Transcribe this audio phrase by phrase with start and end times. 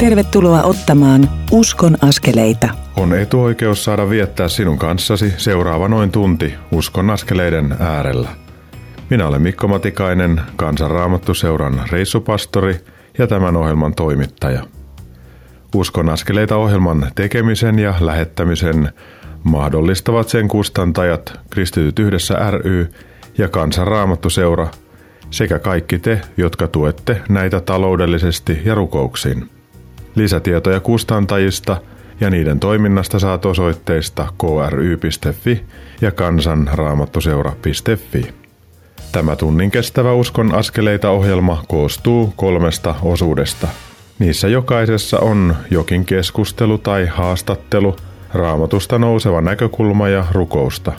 [0.00, 2.68] Tervetuloa ottamaan Uskon askeleita.
[2.96, 8.28] On etuoikeus saada viettää sinun kanssasi seuraava noin tunti Uskon askeleiden äärellä.
[9.10, 12.76] Minä olen Mikko Matikainen, Kansanraamattuseuran reissupastori
[13.18, 14.62] ja tämän ohjelman toimittaja.
[15.74, 18.92] Uskon askeleita ohjelman tekemisen ja lähettämisen
[19.44, 22.92] mahdollistavat sen kustantajat Kristityt yhdessä ry
[23.38, 24.68] ja Kansanraamattuseura
[25.30, 29.59] sekä kaikki te, jotka tuette näitä taloudellisesti ja rukouksin.
[30.14, 31.76] Lisätietoja kustantajista
[32.20, 35.64] ja niiden toiminnasta saat osoitteista kry.fi
[36.00, 38.34] ja kansanraamattuseura.fi.
[39.12, 43.68] Tämä tunnin kestävä uskon askeleita ohjelma koostuu kolmesta osuudesta.
[44.18, 47.96] Niissä jokaisessa on jokin keskustelu tai haastattelu,
[48.34, 50.92] raamatusta nouseva näkökulma ja rukousta.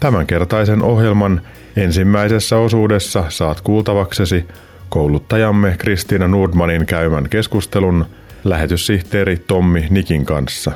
[0.00, 1.40] Tämänkertaisen ohjelman
[1.76, 4.44] ensimmäisessä osuudessa saat kuultavaksesi
[4.88, 8.06] kouluttajamme Kristiina Nordmanin käymän keskustelun
[8.44, 10.72] lähetyssihteeri Tommi Nikin kanssa.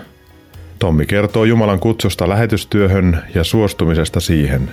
[0.79, 4.71] Tommi kertoo Jumalan kutsusta lähetystyöhön ja suostumisesta siihen.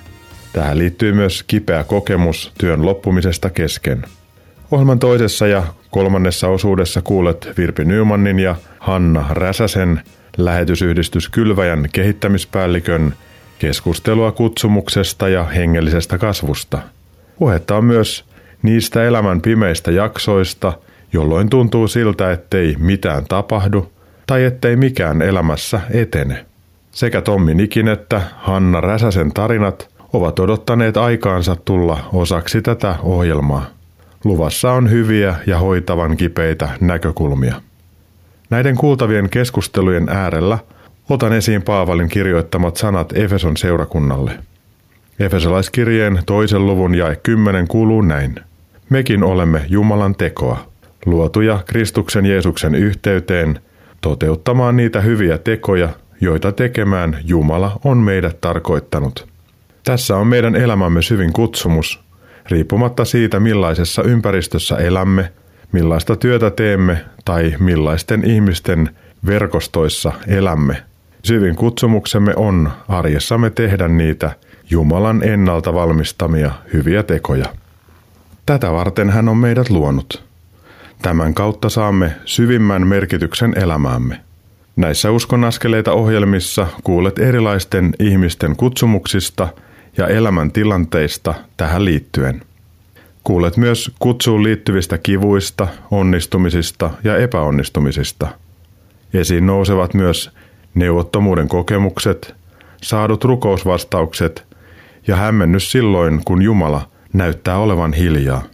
[0.53, 4.03] Tähän liittyy myös kipeä kokemus työn loppumisesta kesken.
[4.71, 10.01] Ohjelman toisessa ja kolmannessa osuudessa kuulet Virpi Nymanin ja Hanna Räsäsen
[10.37, 13.13] lähetysyhdistys Kylväjän kehittämispäällikön
[13.59, 16.79] keskustelua kutsumuksesta ja hengellisestä kasvusta.
[17.39, 18.25] Puhetta on myös
[18.61, 20.73] niistä elämän pimeistä jaksoista–
[21.13, 23.91] jolloin tuntuu siltä, ettei mitään tapahdu
[24.27, 26.45] tai ettei mikään elämässä etene.
[26.91, 33.65] Sekä Tommi Nikin että Hanna Räsäsen tarinat ovat odottaneet aikaansa tulla osaksi tätä ohjelmaa.
[34.23, 37.55] Luvassa on hyviä ja hoitavan kipeitä näkökulmia.
[38.49, 40.57] Näiden kuultavien keskustelujen äärellä
[41.09, 44.31] otan esiin Paavalin kirjoittamat sanat Efeson seurakunnalle.
[45.19, 48.35] Efesolaiskirjeen toisen luvun jae 10 kuuluu näin.
[48.89, 50.72] Mekin olemme Jumalan tekoa,
[51.05, 53.59] luotuja Kristuksen Jeesuksen yhteyteen
[54.01, 55.89] toteuttamaan niitä hyviä tekoja,
[56.21, 59.27] joita tekemään Jumala on meidät tarkoittanut.
[59.83, 62.03] Tässä on meidän elämämme syvin kutsumus,
[62.49, 65.31] riippumatta siitä millaisessa ympäristössä elämme,
[65.71, 68.89] millaista työtä teemme tai millaisten ihmisten
[69.25, 70.83] verkostoissa elämme.
[71.23, 74.31] Syvin kutsumuksemme on arjessamme tehdä niitä
[74.69, 77.45] Jumalan ennalta valmistamia hyviä tekoja.
[78.45, 80.32] Tätä varten hän on meidät luonut.
[81.03, 84.19] Tämän kautta saamme syvimmän merkityksen elämäämme.
[84.75, 89.47] Näissä uskon askeleita ohjelmissa kuulet erilaisten ihmisten kutsumuksista
[89.97, 92.41] ja elämäntilanteista tähän liittyen.
[93.23, 98.27] Kuulet myös kutsuun liittyvistä kivuista, onnistumisista ja epäonnistumisista.
[99.13, 100.31] Esiin nousevat myös
[100.75, 102.35] neuvottomuuden kokemukset,
[102.81, 104.45] saadut rukousvastaukset
[105.07, 108.52] ja hämmennys silloin, kun Jumala näyttää olevan hiljaa.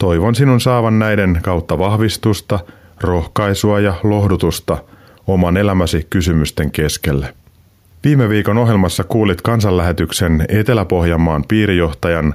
[0.00, 2.58] Toivon sinun saavan näiden kautta vahvistusta,
[3.00, 4.78] rohkaisua ja lohdutusta
[5.26, 7.34] oman elämäsi kysymysten keskelle.
[8.04, 12.34] Viime viikon ohjelmassa kuulit kansanlähetyksen Etelä-Pohjanmaan piirijohtajan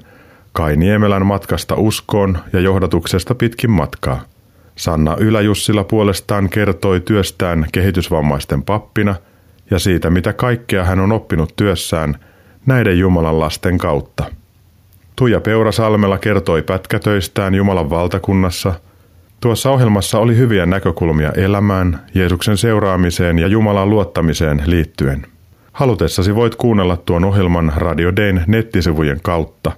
[0.54, 4.22] Kai Niemelän matkasta uskoon ja johdatuksesta pitkin matkaa.
[4.76, 9.16] Sanna Yläjussila puolestaan kertoi työstään kehitysvammaisten pappina
[9.72, 12.16] ja siitä, mitä kaikkea hän on oppinut työssään
[12.66, 14.26] näiden Jumalan lasten kautta.
[15.16, 18.74] Tuija Peurasalmela kertoi pätkätöistään Jumalan valtakunnassa.
[19.42, 25.26] Tuossa ohjelmassa oli hyviä näkökulmia elämään, Jeesuksen seuraamiseen ja Jumalan luottamiseen liittyen.
[25.74, 29.72] Halutessasi voit kuunnella tuon ohjelman Radio Dayn nettisivujen kautta.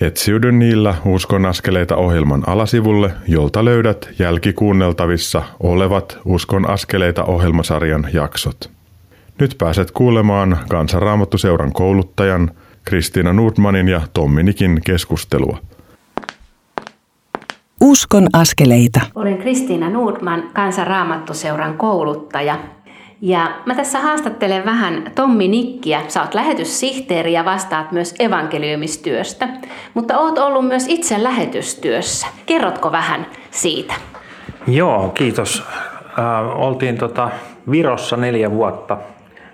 [0.00, 8.70] Etsiydy niillä Uskon askeleita ohjelman alasivulle, jolta löydät jälkikuunneltavissa olevat Uskon askeleita ohjelmasarjan jaksot.
[9.38, 12.50] Nyt pääset kuulemaan Kansanraamattuseuran kouluttajan–
[12.90, 15.58] Kristiina Nordmanin ja Tomminikin keskustelua.
[17.80, 19.00] Uskon askeleita.
[19.14, 22.58] Olen Kristiina Nordman, Kansanraamattuseuran kouluttaja.
[23.20, 26.02] Ja mä tässä haastattelen vähän Tommi Nikkiä.
[26.08, 29.48] Sä oot lähetyssihteeri ja vastaat myös evankeliumistyöstä.
[29.94, 32.26] Mutta oot ollut myös itse lähetystyössä.
[32.46, 33.94] Kerrotko vähän siitä?
[34.66, 35.62] Joo, kiitos.
[36.18, 37.30] Äh, oltiin tota
[37.70, 38.98] Virossa neljä vuotta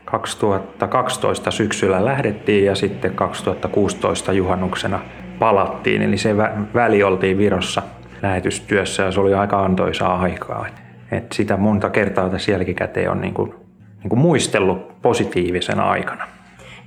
[0.07, 5.01] 2012 syksyllä lähdettiin ja sitten 2016 juhannuksena
[5.39, 6.03] palattiin.
[6.03, 6.37] Eli se
[6.75, 7.83] väli oltiin Virossa
[8.23, 10.67] lähetystyössä ja se oli aika antoisaa aikaa.
[11.13, 13.55] Et sitä monta kertaa tässä jälkikäteen on niin kuin,
[13.99, 16.25] niin kuin muistellut positiivisena aikana.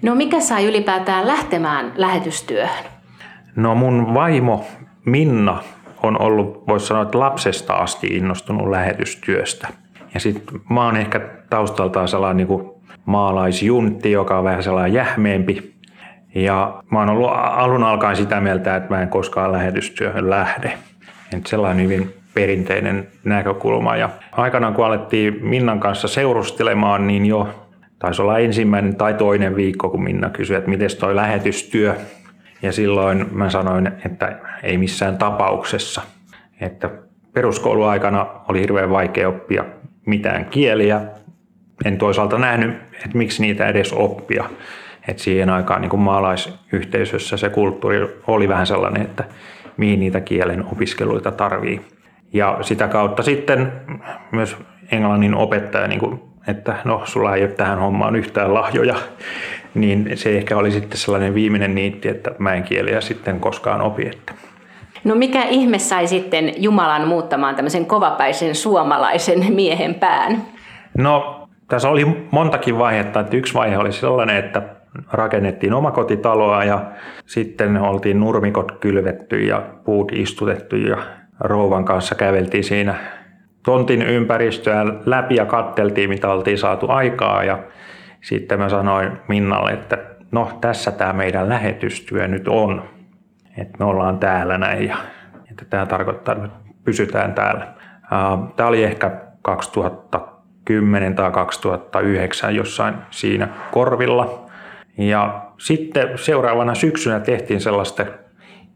[0.01, 2.85] No mikä sai ylipäätään lähtemään lähetystyöhön?
[3.55, 4.65] No mun vaimo
[5.05, 5.63] Minna
[6.03, 9.67] on ollut, voisi sanoa, että lapsesta asti innostunut lähetystyöstä.
[10.13, 15.73] Ja sitten mä oon ehkä taustaltaan sellainen niin kuin maalaisjuntti, joka on vähän sellainen jähmeempi.
[16.35, 20.73] Ja mä oon ollut alun alkaen sitä mieltä, että mä en koskaan lähetystyöhön lähde.
[21.33, 23.95] Et sellainen hyvin perinteinen näkökulma.
[23.95, 27.49] Ja aikanaan kun alettiin Minnan kanssa seurustelemaan, niin jo
[27.99, 31.95] taisi olla ensimmäinen tai toinen viikko, kun Minna kysyi, että miten toi lähetystyö.
[32.61, 36.01] Ja silloin mä sanoin, että ei missään tapauksessa.
[36.61, 36.89] Että
[37.33, 39.65] peruskouluaikana oli hirveän vaikea oppia
[40.05, 41.01] mitään kieliä.
[41.85, 44.43] En toisaalta nähnyt, että miksi niitä edes oppia.
[45.07, 49.23] Et siihen aikaan niin kuin maalaisyhteisössä se kulttuuri oli vähän sellainen, että
[49.77, 51.81] mihin niitä kielen opiskeluita tarvii.
[52.33, 53.71] Ja sitä kautta sitten
[54.31, 54.57] myös
[54.91, 58.95] englannin opettaja, niin kuin, että no sulla ei ole tähän hommaan yhtään lahjoja,
[59.73, 64.07] niin se ehkä oli sitten sellainen viimeinen niitti, että mä en kieliä sitten koskaan opi.
[64.07, 64.33] Että.
[65.03, 70.41] No mikä ihme sai sitten Jumalan muuttamaan tämmöisen kovapäisen suomalaisen miehen pään?
[70.97, 71.38] No
[71.69, 73.19] tässä oli montakin vaihetta.
[73.19, 74.61] Että yksi vaihe oli sellainen, että
[75.11, 76.85] rakennettiin omakotitaloa ja
[77.25, 80.97] sitten oltiin nurmikot kylvetty ja puut istutettu ja
[81.39, 82.95] rouvan kanssa käveltiin siinä
[83.65, 87.59] tontin ympäristöä läpi ja katteltiin, mitä oltiin saatu aikaa ja
[88.21, 89.97] sitten mä sanoin Minnalle, että
[90.31, 92.83] no tässä tämä meidän lähetystyö nyt on,
[93.57, 94.97] että me ollaan täällä näin ja
[95.51, 96.49] että tämä tarkoittaa, että
[96.83, 97.67] pysytään täällä.
[98.55, 99.11] Tämä oli ehkä
[100.69, 104.45] 2010 tai 2009 jossain siinä korvilla
[104.97, 108.05] ja sitten seuraavana syksynä tehtiin sellaista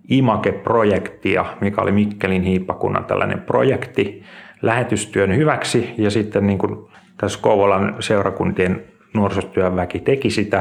[0.09, 4.23] Imake-projektia, mikä oli Mikkelin hiippakunnan tällainen projekti
[4.61, 5.93] lähetystyön hyväksi.
[5.97, 6.87] Ja sitten niin kuin
[7.17, 10.57] tässä Kouvolan seurakuntien nuorisotyön väki teki sitä.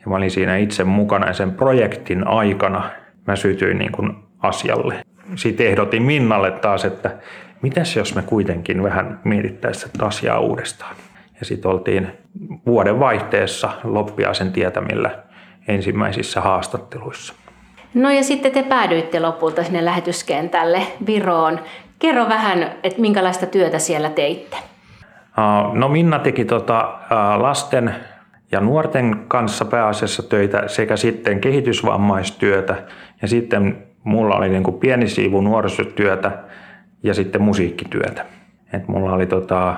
[0.00, 2.90] Ja mä olin siinä itse mukana ja sen projektin aikana
[3.26, 4.94] mä sytyin niin kuin asialle.
[5.34, 7.10] Sitten ehdotin Minnalle taas, että
[7.66, 10.96] mitäs jos me kuitenkin vähän mietittäisiin tätä asiaa uudestaan.
[11.40, 12.08] Ja sitten oltiin
[12.66, 15.10] vuoden vaihteessa loppiaisen tietämillä
[15.68, 17.34] ensimmäisissä haastatteluissa.
[17.94, 21.60] No ja sitten te päädyitte lopulta sinne lähetyskentälle Viroon.
[21.98, 24.56] Kerro vähän, että minkälaista työtä siellä teitte.
[25.72, 26.98] No Minna teki tota,
[27.36, 27.94] lasten
[28.52, 32.76] ja nuorten kanssa pääasiassa töitä sekä sitten kehitysvammaistyötä
[33.22, 36.30] ja sitten mulla oli niin kuin pieni siivu nuorisotyötä
[37.06, 38.26] ja sitten musiikkityötä.
[38.72, 39.76] Et mulla oli tota,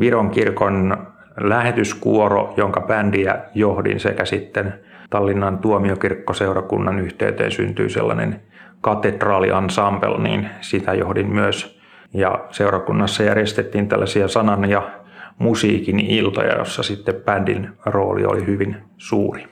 [0.00, 0.96] Viron kirkon
[1.40, 4.74] lähetyskuoro, jonka bändiä johdin sekä sitten
[5.10, 8.40] Tallinnan tuomiokirkkoseurakunnan yhteyteen syntyi sellainen
[8.80, 11.80] katedraaliensemble, niin sitä johdin myös.
[12.14, 14.90] Ja seurakunnassa järjestettiin tällaisia sanan ja
[15.38, 19.46] musiikin iltoja, jossa sitten bändin rooli oli hyvin suuri.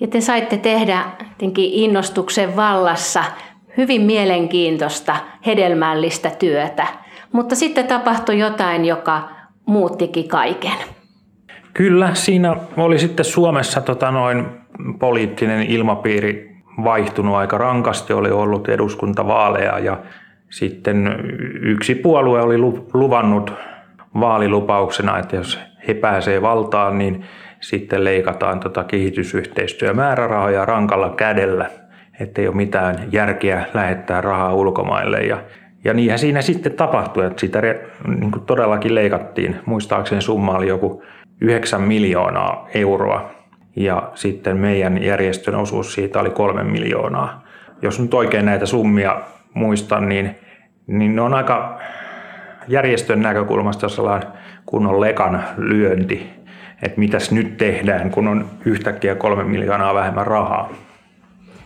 [0.00, 1.00] Ja te saitte tehdä
[1.56, 3.24] innostuksen vallassa
[3.76, 6.86] hyvin mielenkiintoista, hedelmällistä työtä.
[7.32, 9.28] Mutta sitten tapahtui jotain, joka
[9.66, 10.78] muuttikin kaiken.
[11.74, 14.46] Kyllä, siinä oli sitten Suomessa tota noin
[14.98, 19.98] poliittinen ilmapiiri vaihtunut aika rankasti, oli ollut eduskuntavaaleja ja
[20.50, 21.16] sitten
[21.62, 22.58] yksi puolue oli
[22.94, 23.52] luvannut
[24.20, 27.24] vaalilupauksena, että jos he pääsee valtaan, niin
[27.60, 31.70] sitten leikataan tota kehitysyhteistyömäärärahoja rankalla kädellä,
[32.20, 35.18] ettei ole mitään järkeä lähettää rahaa ulkomaille.
[35.18, 35.38] Ja
[35.84, 37.60] ja niinhän siinä sitten tapahtui, että sitä
[38.06, 39.56] niin kuin todellakin leikattiin.
[39.66, 41.02] Muistaakseni summa oli joku
[41.40, 43.30] 9 miljoonaa euroa
[43.76, 47.44] ja sitten meidän järjestön osuus siitä oli 3 miljoonaa.
[47.82, 49.20] Jos nyt oikein näitä summia
[49.54, 50.36] muistan, niin,
[50.86, 51.78] niin ne on aika
[52.68, 54.28] järjestön näkökulmasta sellainen
[54.66, 56.30] kunnon lekan lyönti,
[56.82, 60.70] että mitäs nyt tehdään, kun on yhtäkkiä kolme miljoonaa vähemmän rahaa.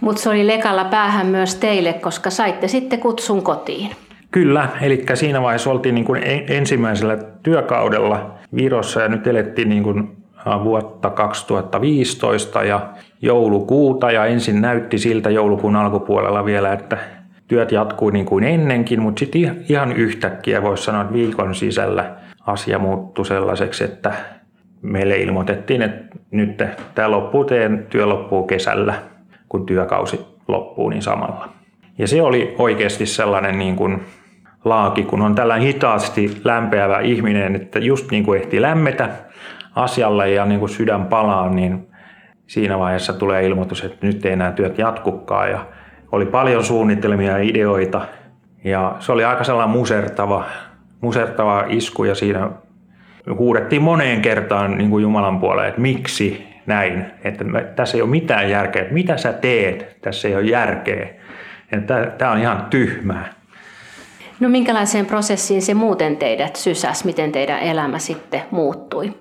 [0.00, 3.90] Mutta se oli lekalla päähän myös teille, koska saitte sitten kutsun kotiin.
[4.30, 10.16] Kyllä, eli siinä vaiheessa oltiin niin kuin ensimmäisellä työkaudella Virossa ja nyt elettiin niin kuin
[10.64, 12.88] vuotta 2015 ja
[13.22, 16.98] joulukuuta ja ensin näytti siltä joulukuun alkupuolella vielä, että
[17.48, 22.10] työt jatkui niin kuin ennenkin, mutta sitten ihan yhtäkkiä voisi sanoa, että viikon sisällä
[22.46, 24.12] asia muuttui sellaiseksi, että
[24.82, 26.62] meille ilmoitettiin, että nyt
[26.94, 28.94] tämä loppuu, teidän työ loppuu kesällä,
[29.48, 31.48] kun työkausi loppuu niin samalla.
[31.98, 34.00] Ja se oli oikeasti sellainen niin kuin
[34.64, 39.08] laaki, kun on tällainen hitaasti lämpeävä ihminen, että just niin kuin ehtii lämmetä
[39.74, 41.86] asialle ja niin kuin sydän palaa, niin
[42.46, 45.50] siinä vaiheessa tulee ilmoitus, että nyt ei enää työt jatkukaan.
[45.50, 45.66] Ja
[46.12, 48.00] oli paljon suunnitelmia ja ideoita
[48.64, 50.44] ja se oli aika sellainen musertava,
[51.00, 52.50] musertava isku ja siinä
[53.38, 57.44] huudettiin moneen kertaan niin kuin Jumalan puoleen, että miksi näin, että
[57.76, 61.09] tässä ei ole mitään järkeä, mitä sä teet, tässä ei ole järkeä.
[62.18, 63.33] Tämä on ihan tyhmää.
[64.40, 69.14] No minkälaiseen prosessiin se muuten teidät sysäs, miten teidän elämä sitten muuttui?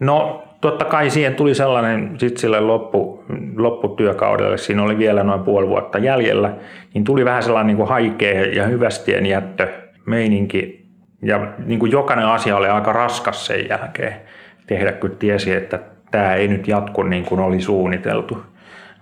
[0.00, 3.24] No totta kai siihen tuli sellainen sitten sille loppu,
[3.56, 6.52] lopputyökaudelle, siinä oli vielä noin puoli vuotta jäljellä,
[6.94, 9.68] niin tuli vähän sellainen niin kuin haikea ja hyvästien jättö.
[10.06, 10.86] meininki
[11.22, 14.16] ja niin kuin jokainen asia oli aika raskas sen jälkeen
[14.66, 15.78] tehdä, kun tiesi, että
[16.10, 18.42] tämä ei nyt jatku niin kuin oli suunniteltu,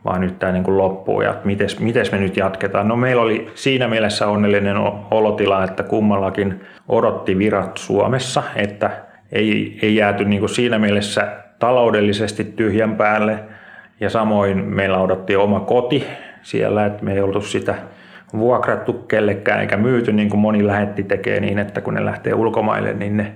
[0.04, 2.88] vaan nyt tämä niin kuin loppuu ja mites, mites me nyt jatketaan.
[2.88, 4.76] No meillä oli siinä mielessä onnellinen
[5.10, 8.90] olotila, että kummallakin odotti virat Suomessa, että
[9.32, 13.38] ei, ei jääty niin kuin siinä mielessä taloudellisesti tyhjän päälle
[14.00, 16.06] ja samoin meillä odotti oma koti
[16.42, 17.74] siellä, että me ei oltu sitä
[18.38, 22.92] vuokrattu kellekään eikä myyty niin kuin moni lähetti tekee niin, että kun ne lähtee ulkomaille,
[22.92, 23.32] niin ne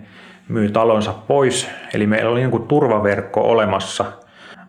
[0.48, 1.70] myy talonsa pois.
[1.94, 4.04] Eli meillä oli niin kuin turvaverkko olemassa.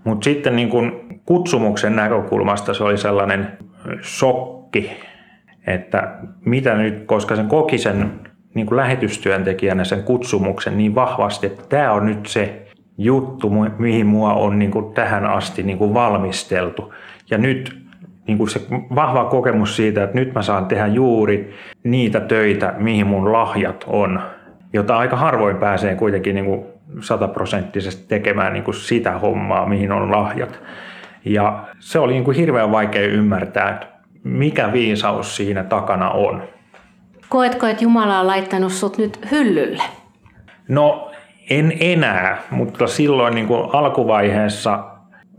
[0.03, 0.91] Mutta sitten niin kuin
[1.25, 3.57] kutsumuksen näkökulmasta se oli sellainen
[4.03, 4.91] shokki,
[5.67, 8.11] että mitä nyt, koska sen koki sen
[8.53, 12.65] niin kuin lähetystyöntekijänä sen kutsumuksen niin vahvasti, että tämä on nyt se
[12.97, 16.93] juttu, mihin mua on niin kuin tähän asti niin kuin valmisteltu.
[17.29, 17.79] Ja nyt
[18.27, 18.61] niin kuin se
[18.95, 24.21] vahva kokemus siitä, että nyt mä saan tehdä juuri niitä töitä, mihin mun lahjat on,
[24.73, 26.65] jota aika harvoin pääsee kuitenkin niin kuin
[27.01, 30.59] sataprosenttisesti tekemään niin kuin sitä hommaa, mihin on lahjat.
[31.25, 33.87] Ja se oli niin kuin hirveän vaikea ymmärtää, että
[34.23, 36.43] mikä viisaus siinä takana on.
[37.29, 39.83] Koetko, että Jumala on laittanut sut nyt hyllylle?
[40.67, 41.11] No
[41.49, 44.83] en enää, mutta silloin niin kuin alkuvaiheessa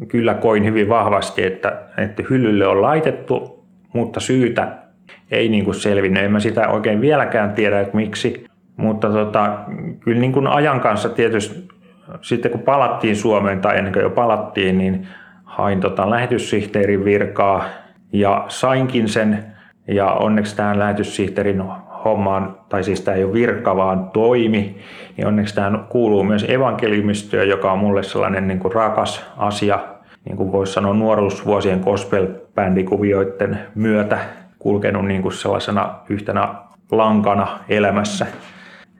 [0.08, 4.78] kyllä koin hyvin vahvasti, että, että hyllylle on laitettu, mutta syytä
[5.30, 6.24] ei niin kuin selvinnyt.
[6.24, 8.49] En mä sitä oikein vieläkään tiedä, että miksi.
[8.80, 9.58] Mutta tota,
[10.00, 11.68] kyllä niin kuin ajan kanssa tietysti
[12.20, 15.06] sitten kun palattiin Suomeen tai ennen kuin jo palattiin, niin
[15.44, 17.64] hain tota lähetyssihteerin virkaa
[18.12, 19.44] ja sainkin sen.
[19.88, 21.62] Ja onneksi tähän lähetyssihteerin
[22.04, 24.76] hommaan, tai siis tämä ei ole virka, vaan toimi,
[25.16, 29.78] niin onneksi tähän kuuluu myös evankeliumistyö, joka on mulle sellainen niin kuin rakas asia,
[30.24, 34.18] niin kuin voisi sanoa nuoruusvuosien gospel-bändikuvioiden myötä
[34.58, 36.54] kulkenut niin kuin sellaisena yhtenä
[36.90, 38.26] lankana elämässä.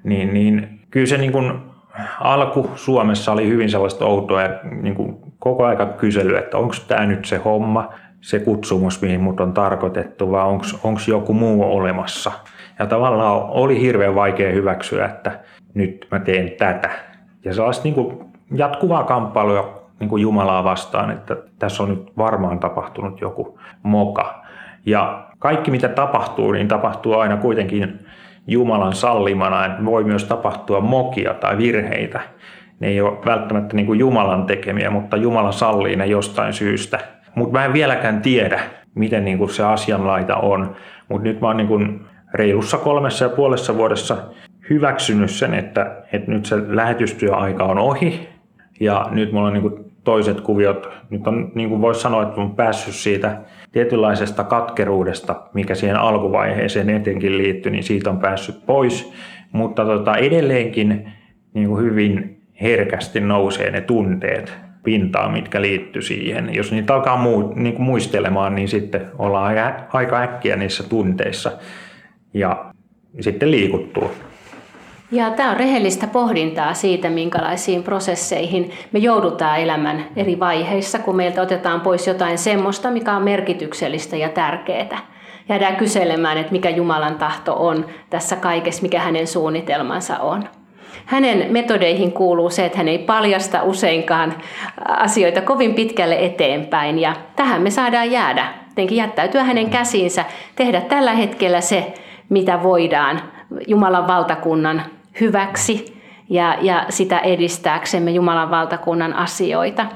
[0.04, 1.52] Niin, niin kyllä se niin kuin
[2.20, 4.48] alku Suomessa oli hyvin sellaista outoa ja
[4.82, 9.40] niin kuin koko aika kysely, että onko tämä nyt se homma, se kutsumus, mihin mut
[9.40, 10.44] on tarkoitettu, vai
[10.84, 12.32] onko joku muu olemassa.
[12.78, 15.40] Ja tavallaan oli hirveän vaikea hyväksyä, että
[15.74, 16.90] nyt mä teen tätä.
[17.44, 22.58] Ja sellaista niin kuin jatkuvaa kamppailua niin kuin Jumalaa vastaan, että tässä on nyt varmaan
[22.58, 24.42] tapahtunut joku moka.
[24.86, 28.06] Ja kaikki mitä tapahtuu, niin tapahtuu aina kuitenkin
[28.46, 32.20] Jumalan sallimana, että voi myös tapahtua mokia tai virheitä.
[32.80, 36.98] Ne ei ole välttämättä niin kuin Jumalan tekemiä, mutta Jumala sallii ne jostain syystä.
[37.34, 38.60] Mutta mä en vieläkään tiedä,
[38.94, 40.76] miten niin kuin se asianlaita on.
[41.08, 42.00] Mutta nyt mä oon niin kuin
[42.34, 44.16] reilussa kolmessa ja puolessa vuodessa
[44.70, 48.28] hyväksynyt sen, että, että nyt se lähetystyöaika on ohi.
[48.80, 50.88] Ja nyt mulla on niin kuin toiset kuviot.
[51.10, 53.40] Nyt on, niin kuin voisi sanoa, että on päässyt siitä
[53.72, 59.12] tietynlaisesta katkeruudesta, mikä siihen alkuvaiheeseen etenkin liittyy, niin siitä on päässyt pois.
[59.52, 61.12] Mutta tota, edelleenkin
[61.54, 64.52] niin kuin hyvin herkästi nousee ne tunteet
[64.82, 66.54] pintaan, mitkä liittyy siihen.
[66.54, 69.56] Jos niitä alkaa muu, niin kuin muistelemaan, niin sitten ollaan
[69.92, 71.52] aika äkkiä niissä tunteissa
[72.34, 72.72] ja
[73.20, 74.10] sitten liikuttuu.
[75.12, 81.42] Ja tämä on rehellistä pohdintaa siitä, minkälaisiin prosesseihin me joudutaan elämän eri vaiheissa, kun meiltä
[81.42, 84.98] otetaan pois jotain semmoista, mikä on merkityksellistä ja tärkeää.
[85.48, 90.44] Jäädään kyselemään, että mikä Jumalan tahto on tässä kaikessa, mikä hänen suunnitelmansa on.
[91.06, 94.34] Hänen metodeihin kuuluu se, että hän ei paljasta useinkaan
[94.86, 98.46] asioita kovin pitkälle eteenpäin ja tähän me saadaan jäädä.
[98.68, 100.24] Jotenkin jättäytyä hänen käsiinsä,
[100.56, 101.94] tehdä tällä hetkellä se,
[102.28, 103.20] mitä voidaan
[103.66, 104.82] Jumalan valtakunnan
[105.20, 109.86] hyväksi ja, ja sitä edistääksemme Jumalan valtakunnan asioita.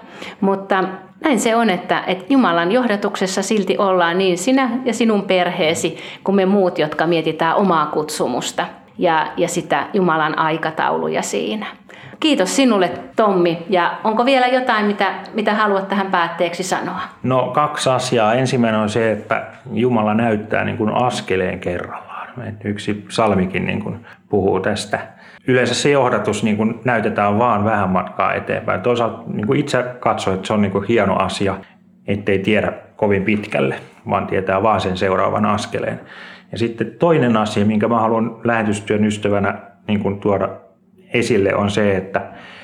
[0.41, 0.85] Mutta
[1.25, 6.37] näin se on, että, että Jumalan johdatuksessa silti ollaan niin sinä ja sinun perheesi kuin
[6.37, 8.67] me muut, jotka mietitään omaa kutsumusta
[8.99, 11.67] ja, ja sitä Jumalan aikatauluja siinä.
[12.21, 17.01] Kiitos sinulle Tommi ja onko vielä jotain, mitä, mitä haluat tähän päätteeksi sanoa?
[17.23, 18.35] No kaksi asiaa.
[18.35, 22.29] Ensimmäinen on se, että Jumala näyttää niin kuin askeleen kerrallaan.
[22.65, 24.99] Yksi salmikin niin kuin puhuu tästä.
[25.47, 28.81] Yleensä se johdatus niin kuin näytetään vaan vähän matkaa eteenpäin.
[28.81, 31.57] Toisaalta niin kuin itse katsoin, että se on niin kuin hieno asia,
[32.07, 33.75] ettei tiedä kovin pitkälle,
[34.11, 36.01] vaan tietää vaan sen seuraavan askeleen.
[36.53, 40.49] Ja sitten toinen asia, minkä mä haluan lähetystyön ystävänä niin kuin tuoda
[41.13, 42.23] esille, on se, että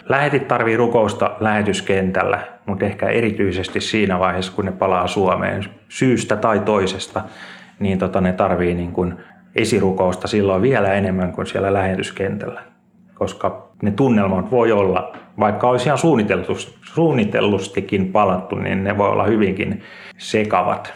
[0.08, 6.60] lähetit tarvii rukousta lähetyskentällä, mutta ehkä erityisesti siinä vaiheessa, kun ne palaa Suomeen syystä tai
[6.60, 7.22] toisesta,
[7.78, 9.14] niin tota, ne tarvii niin kuin
[9.54, 12.62] esirukousta silloin vielä enemmän kuin siellä lähetyskentällä.
[13.14, 15.98] Koska ne tunnelmat voi olla, vaikka olisi ihan
[16.94, 19.82] suunnitellustikin palattu, niin ne voi olla hyvinkin
[20.18, 20.92] sekavat.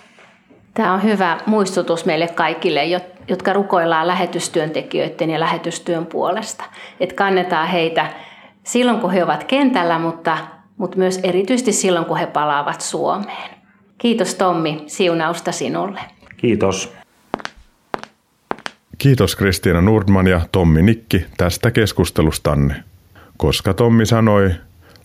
[0.75, 2.85] Tämä on hyvä muistutus meille kaikille,
[3.29, 6.65] jotka rukoillaan lähetystyöntekijöiden ja lähetystyön puolesta.
[7.01, 8.07] Että kannetaan heitä
[8.63, 10.39] silloin, kun he ovat kentällä, mutta,
[10.77, 13.51] mutta myös erityisesti silloin, kun he palaavat Suomeen.
[13.99, 16.01] Kiitos Tommi, siunausta sinulle.
[16.37, 16.95] Kiitos.
[18.99, 22.85] Kiitos Kristiina Nordman ja Tommi Nikki tästä keskustelustanne.
[23.37, 24.51] Koska Tommi sanoi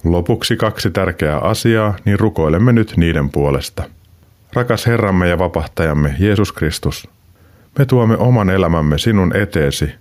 [0.03, 3.83] lopuksi kaksi tärkeää asiaa, niin rukoilemme nyt niiden puolesta.
[4.53, 7.07] Rakas Herramme ja vapahtajamme Jeesus Kristus,
[7.79, 9.91] me tuomme oman elämämme sinun eteesi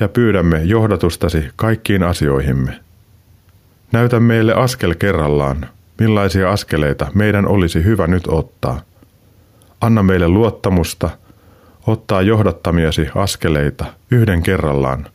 [0.00, 2.80] ja pyydämme johdatustasi kaikkiin asioihimme.
[3.92, 5.66] Näytä meille askel kerrallaan,
[5.98, 8.80] millaisia askeleita meidän olisi hyvä nyt ottaa.
[9.80, 11.10] Anna meille luottamusta
[11.86, 15.06] ottaa johdattamiasi askeleita yhden kerrallaan,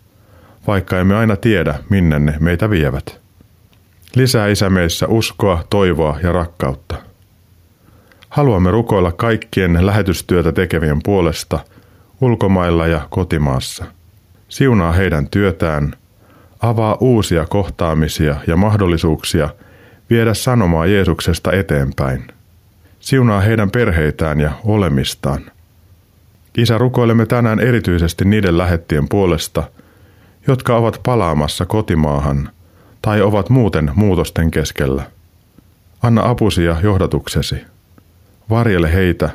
[0.68, 3.20] vaikka emme aina tiedä, minne ne meitä vievät.
[4.16, 6.96] Lisää isä meissä uskoa, toivoa ja rakkautta.
[8.30, 11.60] Haluamme rukoilla kaikkien lähetystyötä tekevien puolesta
[12.22, 13.86] ulkomailla ja kotimaassa.
[14.50, 15.94] Siunaa heidän työtään,
[16.60, 19.50] avaa uusia kohtaamisia ja mahdollisuuksia
[20.10, 22.28] viedä sanomaa Jeesuksesta eteenpäin.
[23.00, 25.52] Siunaa heidän perheitään ja olemistaan.
[26.58, 29.64] Isä, rukoilemme tänään erityisesti niiden lähettien puolesta,
[30.48, 32.50] jotka ovat palaamassa kotimaahan
[33.02, 35.04] tai ovat muuten muutosten keskellä.
[36.02, 37.56] Anna apusi ja johdatuksesi.
[38.50, 39.30] Varjele heitä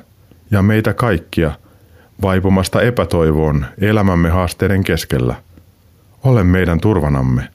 [0.50, 1.52] ja meitä kaikkia
[2.22, 5.34] vaipumasta epätoivoon elämämme haasteiden keskellä.
[6.24, 7.48] Ole meidän turvanamme.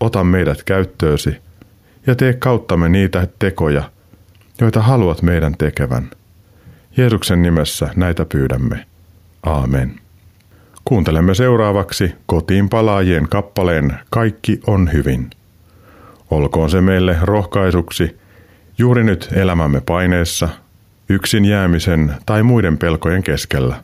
[0.00, 1.36] Ota meidät käyttöösi
[2.06, 3.90] ja tee kauttamme niitä tekoja,
[4.60, 6.10] joita haluat meidän tekevän.
[6.96, 8.86] Jeesuksen nimessä näitä pyydämme.
[9.42, 10.00] Aamen.
[10.84, 15.30] Kuuntelemme seuraavaksi kotiin palaajien kappaleen Kaikki on hyvin.
[16.30, 18.18] Olkoon se meille rohkaisuksi
[18.78, 20.48] juuri nyt elämämme paineessa,
[21.08, 23.76] yksin jäämisen tai muiden pelkojen keskellä.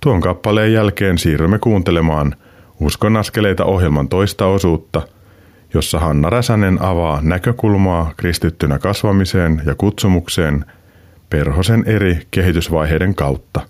[0.00, 2.36] Tuon kappaleen jälkeen siirrymme kuuntelemaan
[2.80, 5.02] Uskon askeleita ohjelman toista osuutta,
[5.74, 10.64] jossa Hanna Räsänen avaa näkökulmaa kristittynä kasvamiseen ja kutsumukseen
[11.30, 13.60] perhosen eri kehitysvaiheiden kautta.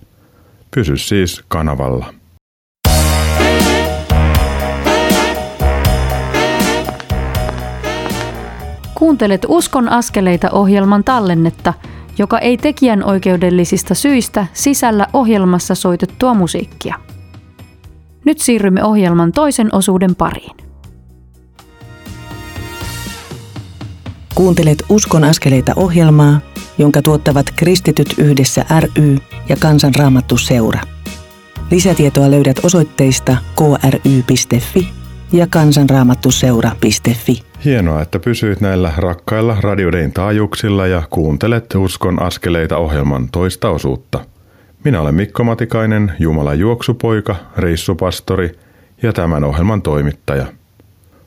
[0.75, 2.15] Pysy siis kanavalla.
[8.95, 11.75] Kuuntelet Uskon askeleita ohjelman tallennetta,
[12.19, 16.95] joka ei tekijän oikeudellisista syistä sisällä ohjelmassa soitettua musiikkia.
[18.25, 20.57] Nyt siirrymme ohjelman toisen osuuden pariin.
[24.35, 26.41] Kuuntelet Uskon askeleita ohjelmaa,
[26.79, 29.17] jonka tuottavat Kristityt yhdessä ry
[29.49, 30.81] ja Kansanraamattu seura.
[31.71, 34.89] Lisätietoa löydät osoitteista kry.fi
[35.33, 37.43] ja kansanraamattuseura.fi.
[37.65, 44.25] Hienoa, että pysyit näillä rakkailla radiodein taajuuksilla ja kuuntelet Uskon askeleita ohjelman toista osuutta.
[44.85, 48.59] Minä olen Mikko Matikainen, Jumalan juoksupoika, reissupastori
[49.03, 50.47] ja tämän ohjelman toimittaja.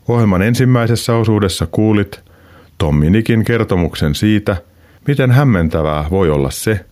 [0.08, 2.20] Ohjelman ensimmäisessä osuudessa kuulit
[2.78, 4.58] Tomminikin kertomuksen siitä,
[5.10, 6.86] miten hämmentävää voi olla se,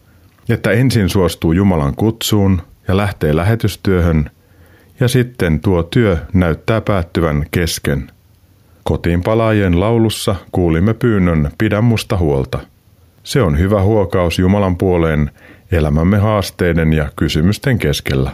[0.50, 4.30] että ensin suostuu Jumalan kutsuun ja lähtee lähetystyöhön,
[5.00, 8.12] ja sitten tuo työ näyttää päättyvän kesken.
[8.84, 12.60] Kotiin palaajien laulussa kuulimme pyynnön Pidä musta huolta.
[13.24, 15.32] Se on hyvä huokaus Jumalan puoleen
[15.72, 18.32] elämämme haasteiden ja kysymysten keskellä.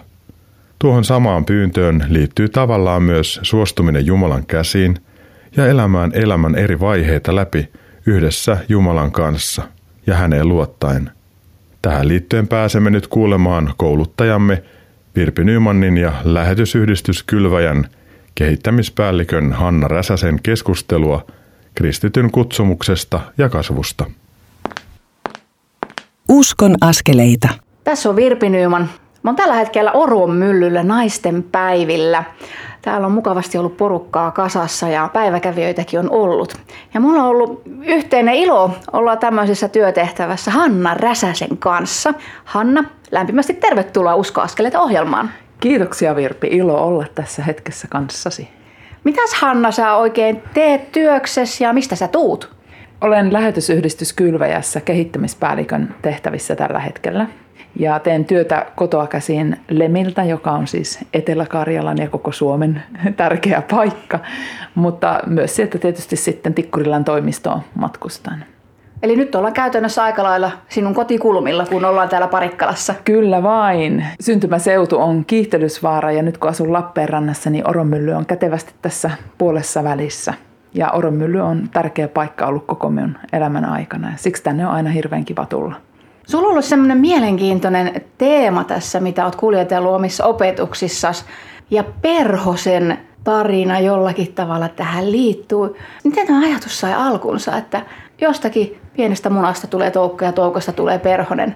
[0.79, 4.97] Tuohon samaan pyyntöön liittyy tavallaan myös suostuminen Jumalan käsiin
[5.57, 7.69] ja elämään elämän eri vaiheita läpi
[8.05, 9.61] yhdessä Jumalan kanssa
[10.07, 11.11] ja häneen luottaen.
[11.81, 14.63] Tähän liittyen pääsemme nyt kuulemaan kouluttajamme
[15.15, 17.87] Virpi Nymannin ja lähetysyhdistys Kylväjän
[18.35, 21.25] kehittämispäällikön Hanna Räsäsen keskustelua
[21.75, 24.05] kristityn kutsumuksesta ja kasvusta.
[26.29, 27.49] Uskon askeleita.
[27.83, 28.89] Tässä on Virpi Nyman.
[29.23, 32.23] Mä oon tällä hetkellä Oruon myllyllä naisten päivillä.
[32.81, 36.55] Täällä on mukavasti ollut porukkaa kasassa ja päiväkävijöitäkin on ollut.
[36.93, 42.13] Ja mulla on ollut yhteinen ilo olla tämmöisessä työtehtävässä Hanna Räsäsen kanssa.
[42.45, 45.29] Hanna, lämpimästi tervetuloa Uskoaskeleita ohjelmaan.
[45.59, 48.49] Kiitoksia Virpi, ilo olla tässä hetkessä kanssasi.
[49.03, 52.55] Mitäs Hanna sä oikein teet työksessä ja mistä sä tuut?
[53.01, 57.27] Olen lähetysyhdistys Kylväjässä kehittämispäällikön tehtävissä tällä hetkellä.
[57.79, 62.83] Ja teen työtä kotoa käsiin Lemiltä, joka on siis Etelä-Karjalan ja koko Suomen
[63.17, 64.19] tärkeä paikka.
[64.75, 68.45] Mutta myös sieltä tietysti sitten Tikkurilan toimistoon matkustan.
[69.03, 72.95] Eli nyt ollaan käytännössä aika lailla sinun kotikulmilla, kun ollaan täällä Parikkalassa.
[73.03, 74.05] Kyllä vain.
[74.19, 80.33] Syntymäseutu on Kiihtelysvaara ja nyt kun asun Lappeenrannassa, niin Oromylly on kätevästi tässä puolessa välissä.
[80.73, 84.89] Ja Oromylly on tärkeä paikka ollut koko minun elämän aikana ja siksi tänne on aina
[84.89, 85.75] hirveän kiva tulla.
[86.27, 91.25] Sulla on ollut semmoinen mielenkiintoinen teema tässä, mitä olet kuljetellut omissa opetuksissasi.
[91.71, 95.75] Ja perhosen tarina jollakin tavalla tähän liittyy.
[96.03, 97.81] Miten tämä ajatus sai alkunsa, että
[98.21, 101.55] jostakin pienestä munasta tulee toukka ja toukosta tulee perhonen?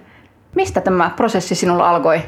[0.56, 2.22] Mistä tämä prosessi sinulla alkoi?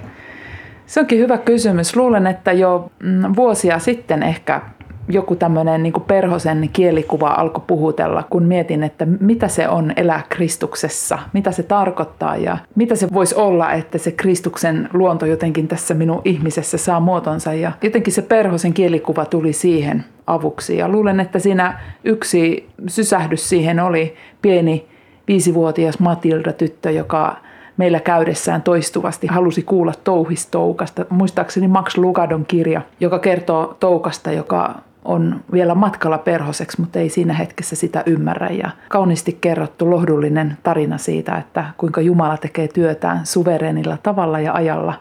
[0.86, 1.96] Se onkin hyvä kysymys.
[1.96, 4.62] Luulen, että jo mm, vuosia sitten ehkä
[5.10, 11.20] joku tämmöinen niin perhosen kielikuva alkoi puhutella, kun mietin, että mitä se on elää Kristuksessa,
[11.34, 16.22] mitä se tarkoittaa ja mitä se voisi olla, että se Kristuksen luonto jotenkin tässä minun
[16.26, 17.54] ihmisessä saa muotonsa.
[17.54, 23.80] Ja jotenkin se perhosen kielikuva tuli siihen avuksi ja luulen, että siinä yksi sysähdys siihen
[23.80, 24.88] oli pieni
[25.28, 27.36] viisivuotias Matilda tyttö, joka
[27.78, 31.06] meillä käydessään toistuvasti halusi kuulla touhistoukasta.
[31.10, 37.34] Muistaakseni Max Lugadon kirja, joka kertoo toukasta, joka on vielä matkalla perhoseksi, mutta ei siinä
[37.34, 38.48] hetkessä sitä ymmärrä.
[38.48, 44.94] Ja kauniisti kerrottu lohdullinen tarina siitä, että kuinka Jumala tekee työtään suverenilla tavalla ja ajalla.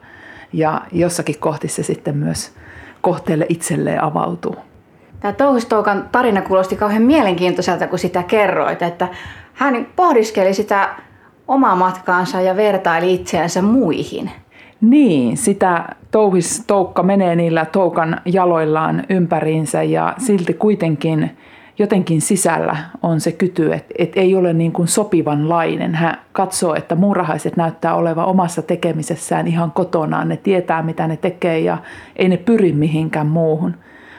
[0.52, 2.52] Ja jossakin kohti se sitten myös
[3.00, 4.56] kohteelle itselleen avautuu.
[5.20, 9.08] Tämä Touhistoukan tarina kuulosti kauhean mielenkiintoiselta, kun sitä kerroit, että
[9.54, 10.88] hän pohdiskeli sitä
[11.48, 14.30] omaa matkaansa ja vertaili itseänsä muihin.
[14.80, 21.30] Niin, sitä touhis, toukka menee niillä toukan jaloillaan ympäriinsä ja silti kuitenkin
[21.78, 25.94] jotenkin sisällä on se kyty, että, että ei ole niin kuin sopivanlainen.
[25.94, 30.28] Hän katsoo, että muurahaiset näyttää olevan omassa tekemisessään ihan kotonaan.
[30.28, 31.78] Ne tietää, mitä ne tekee ja
[32.16, 33.74] ei ne pyri mihinkään muuhun.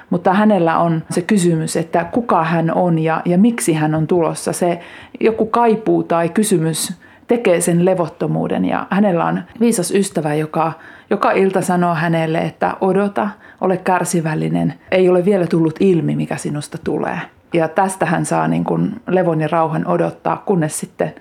[0.10, 4.54] Mutta hänellä on se kysymys, että kuka hän on ja, ja miksi hän on tulossa.
[4.54, 4.80] Se
[5.20, 6.94] joku kaipuu tai kysymys
[7.30, 10.72] tekee sen levottomuuden ja hänellä on viisas ystävä, joka
[11.10, 13.30] joka ilta sanoo hänelle, että odota,
[13.62, 17.20] ole kärsivällinen, ei ole vielä tullut ilmi, mikä sinusta tulee.
[17.54, 21.14] Ja tästä hän saa niin kuin levon ja rauhan odottaa, kunnes sitten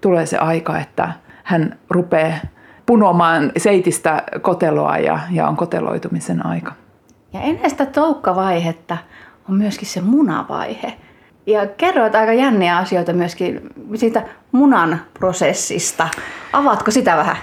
[0.00, 2.38] tulee se aika, että hän rupeaa
[2.86, 6.72] punomaan seitistä koteloa ja, ja on koteloitumisen aika.
[7.32, 8.98] Ja ennen sitä toukkavaihetta
[9.48, 10.92] on myöskin se munavaihe.
[11.46, 13.60] Ja kerroit aika jänniä asioita myöskin
[13.94, 16.08] siitä munan prosessista.
[16.52, 17.36] Avaatko sitä vähän?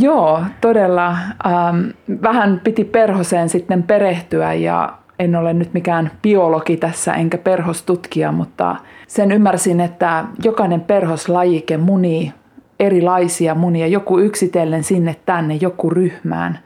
[0.00, 1.08] Joo, todella.
[1.46, 1.88] Ähm,
[2.22, 8.76] vähän piti perhoseen sitten perehtyä ja en ole nyt mikään biologi tässä enkä perhostutkija, mutta
[9.06, 12.32] sen ymmärsin, että jokainen perhoslajike munii
[12.80, 16.58] erilaisia munia, joku yksitellen sinne tänne, joku ryhmään.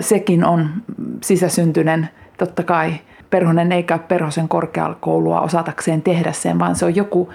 [0.00, 0.68] Sekin on
[1.22, 2.08] sisäsyntyinen,
[2.38, 2.94] totta kai
[3.36, 7.28] perhonen ei käy perhosen korkeakoulua osatakseen tehdä sen, vaan se on joku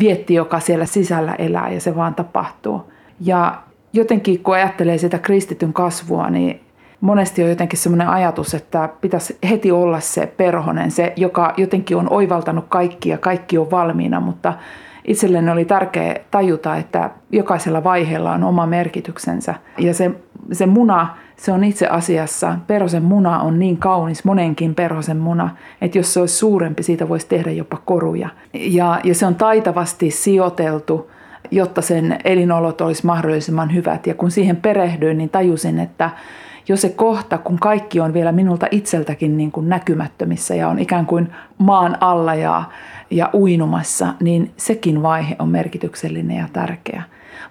[0.00, 2.92] vietti, joka siellä sisällä elää ja se vaan tapahtuu.
[3.20, 6.60] Ja jotenkin kun ajattelee sitä kristityn kasvua, niin
[7.00, 12.12] monesti on jotenkin semmoinen ajatus, että pitäisi heti olla se perhonen, se, joka jotenkin on
[12.12, 14.52] oivaltanut kaikki ja kaikki on valmiina, mutta
[15.04, 19.54] itselleni oli tärkeää tajuta, että jokaisella vaiheella on oma merkityksensä.
[19.78, 20.10] Ja se,
[20.52, 25.98] se muna, se on itse asiassa, perhosen muna on niin kaunis, monenkin perhosen muna, että
[25.98, 28.28] jos se olisi suurempi, siitä voisi tehdä jopa koruja.
[28.54, 31.10] Ja, ja se on taitavasti sijoiteltu
[31.50, 34.06] jotta sen elinolot olisi mahdollisimman hyvät.
[34.06, 36.10] Ja kun siihen perehdyin, niin tajusin, että
[36.68, 41.06] jo se kohta, kun kaikki on vielä minulta itseltäkin niin kuin näkymättömissä ja on ikään
[41.06, 42.64] kuin maan alla ja,
[43.10, 47.02] ja uinumassa, niin sekin vaihe on merkityksellinen ja tärkeä.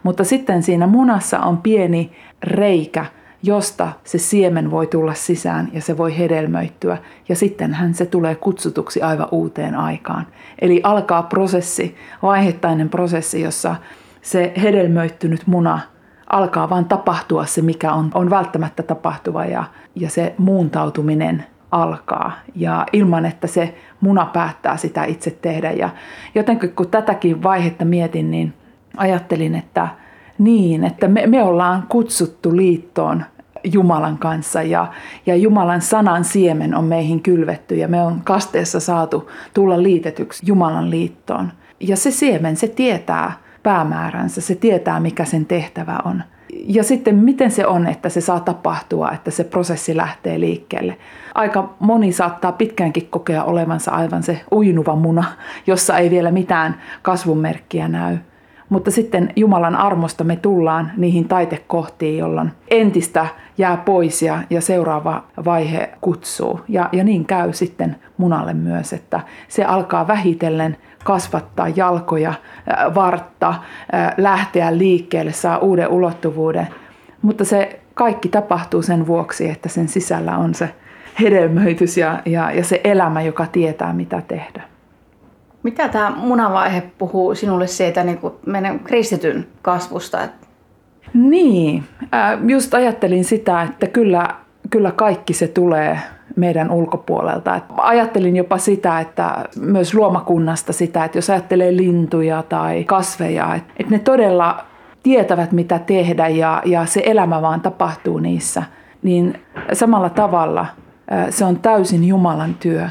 [0.04, 2.12] Mutta sitten siinä munassa on pieni
[2.44, 3.06] reikä,
[3.46, 6.98] josta se siemen voi tulla sisään ja se voi hedelmöittyä.
[7.30, 10.28] Ja sittenhän se tulee kutsutuksi aivan uuteen aikaan.
[10.62, 13.76] Eli alkaa prosessi, vaihettainen prosessi, jossa
[14.22, 15.80] se hedelmöittynyt muna
[16.30, 19.64] alkaa vaan tapahtua se, mikä on, on välttämättä tapahtuva ja,
[19.96, 22.32] ja se muuntautuminen alkaa.
[22.56, 25.72] Ja ilman, että se muna päättää sitä itse tehdä.
[25.72, 25.90] Ja
[26.36, 28.54] jotenkin kun tätäkin vaihetta mietin, niin
[28.98, 29.88] ajattelin, että
[30.38, 33.24] niin, että me, me ollaan kutsuttu liittoon
[33.74, 34.88] Jumalan kanssa ja,
[35.26, 40.90] ja Jumalan sanan siemen on meihin kylvetty ja me on kasteessa saatu tulla liitetyksi Jumalan
[40.90, 41.52] liittoon.
[41.80, 46.24] Ja se siemen, se tietää päämääränsä, se tietää mikä sen tehtävä on.
[46.68, 50.98] Ja sitten miten se on, että se saa tapahtua, että se prosessi lähtee liikkeelle.
[51.36, 55.24] Aika moni saattaa pitkäänkin kokea olevansa aivan se uinuva muna,
[55.68, 58.18] jossa ei vielä mitään kasvumerkkiä näy.
[58.70, 65.24] Mutta sitten Jumalan armosta me tullaan niihin taitekohtiin, jolloin entistä jää pois ja, ja seuraava
[65.46, 66.60] vaihe kutsuu.
[66.68, 72.34] Ja, ja niin käy sitten munalle myös, että se alkaa vähitellen kasvattaa jalkoja,
[72.96, 73.54] vartta,
[74.18, 76.68] lähteä liikkeelle, saa uuden ulottuvuuden.
[77.22, 80.76] Mutta se kaikki tapahtuu sen vuoksi, että sen sisällä on se
[81.22, 84.75] hedelmöitys ja, ja, ja se elämä, joka tietää mitä tehdä.
[85.66, 90.18] Mitä tämä munavaihe puhuu sinulle siitä niin kuin meidän kristityn kasvusta?
[91.14, 91.84] Niin,
[92.48, 94.28] just ajattelin sitä, että kyllä,
[94.70, 96.00] kyllä kaikki se tulee
[96.36, 97.62] meidän ulkopuolelta.
[97.78, 104.00] Ajattelin jopa sitä, että myös luomakunnasta sitä, että jos ajattelee lintuja tai kasveja, että ne
[104.00, 104.66] todella
[105.04, 108.64] tietävät mitä tehdä ja, ja se elämä vaan tapahtuu niissä,
[109.04, 109.40] niin
[109.74, 110.66] samalla tavalla
[111.30, 112.90] se on täysin Jumalan työ,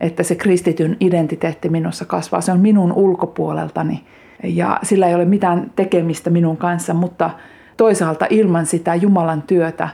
[0.00, 2.40] että se kristityn identiteetti minussa kasvaa.
[2.40, 4.04] Se on minun ulkopuoleltani
[4.42, 7.30] ja sillä ei ole mitään tekemistä minun kanssa, mutta
[7.76, 9.88] toisaalta ilman sitä Jumalan työtä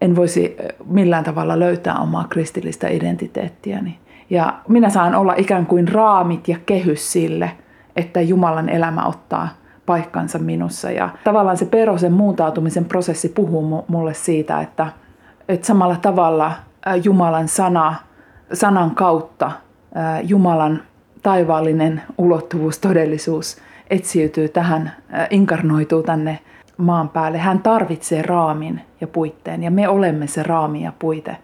[0.00, 3.98] en voisi millään tavalla löytää omaa kristillistä identiteettiäni.
[4.30, 7.50] Ja minä saan olla ikään kuin raamit ja kehys sille,
[7.96, 9.48] että Jumalan elämä ottaa
[9.86, 10.90] paikkansa minussa.
[10.90, 14.86] Ja tavallaan se perosen muuntautumisen prosessi puhuu mulle siitä, että,
[15.48, 16.52] että samalla tavalla
[17.04, 17.94] Jumalan sana,
[18.52, 19.52] sanan kautta
[20.22, 20.82] Jumalan
[21.22, 23.56] taivaallinen ulottuvuus, todellisuus
[23.90, 24.92] etsiytyy tähän,
[25.30, 26.38] inkarnoituu tänne
[26.76, 27.38] maan päälle.
[27.38, 31.36] Hän tarvitsee raamin ja puitteen ja me olemme se raami ja puite,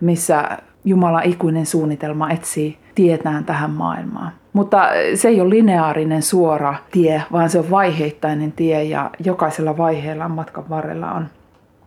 [0.00, 4.32] missä Jumala ikuinen suunnitelma etsii tietään tähän maailmaan.
[4.52, 10.28] Mutta se ei ole lineaarinen suora tie, vaan se on vaiheittainen tie ja jokaisella vaiheella
[10.28, 11.26] matkan varrella on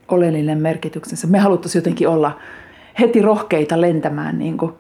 [0.07, 1.27] oleellinen merkityksensä.
[1.27, 2.37] Me haluttaisiin jotenkin olla
[2.99, 4.73] heti rohkeita lentämään, niin kuin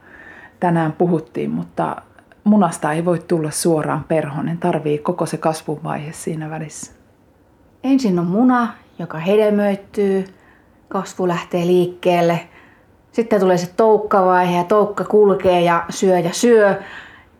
[0.59, 1.95] tänään puhuttiin, mutta
[2.43, 4.57] munasta ei voi tulla suoraan perhonen.
[4.57, 6.91] Tarvii koko se kasvuvaihe siinä välissä.
[7.83, 10.25] Ensin on muna, joka hedelmöittyy,
[10.89, 12.39] kasvu lähtee liikkeelle.
[13.11, 16.75] Sitten tulee se toukkavaihe ja toukka kulkee ja syö ja syö.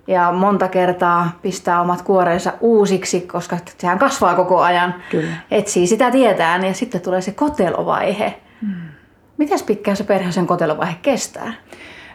[0.08, 4.96] Ja monta kertaa pistää omat kuorensa uusiksi, koska sehän kasvaa koko ajan.
[5.12, 5.34] Kyllä.
[5.52, 8.42] Etsii sitä tietään ja sitten tulee se kotelovaihe.
[8.62, 8.99] Hmm.
[9.39, 11.54] Mitäs pitkään se perheen kotelovaihe kestää?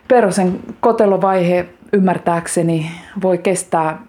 [0.09, 2.91] Perhosen kotelovaihe ymmärtääkseni
[3.23, 4.03] voi kestää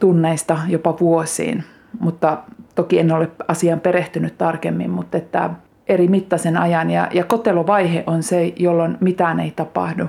[0.00, 1.64] tunneista jopa vuosiin,
[2.00, 2.38] mutta
[2.74, 5.50] toki en ole asiaan perehtynyt tarkemmin, mutta että
[5.88, 10.04] eri mittaisen ajan ja, ja kotelovaihe on se, jolloin mitään ei tapahdu.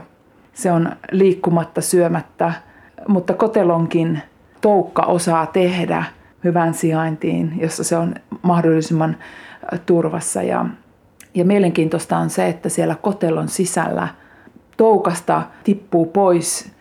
[0.54, 2.54] Se on liikkumatta, syömättä,
[3.08, 4.22] mutta kotelonkin
[4.62, 6.04] toukka osaa tehdä
[6.44, 9.16] hyvän sijaintiin, jossa se on mahdollisimman
[9.86, 10.44] turvassa.
[10.44, 10.66] Ja,
[11.34, 14.08] ja mielenkiintoista on se, että siellä kotelon sisällä
[14.78, 16.72] toukasta tippuu pois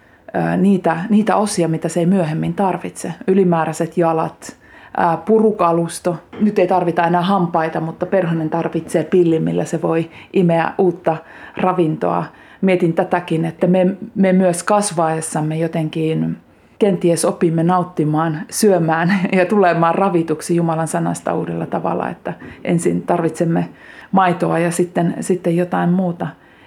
[0.56, 3.14] niitä, niitä osia, mitä se ei myöhemmin tarvitse.
[3.26, 4.56] Ylimääräiset jalat,
[5.24, 6.16] purukalusto.
[6.40, 11.16] Nyt ei tarvita enää hampaita, mutta perhonen tarvitsee pillin, millä se voi imeä uutta
[11.56, 12.24] ravintoa.
[12.60, 16.36] Mietin tätäkin, että me, me myös kasvaessamme jotenkin
[16.78, 22.34] kenties opimme nauttimaan, syömään ja tulemaan ravituksi Jumalan sanasta uudella tavalla, että
[22.64, 23.68] ensin tarvitsemme
[24.12, 26.26] maitoa ja sitten, sitten jotain muuta.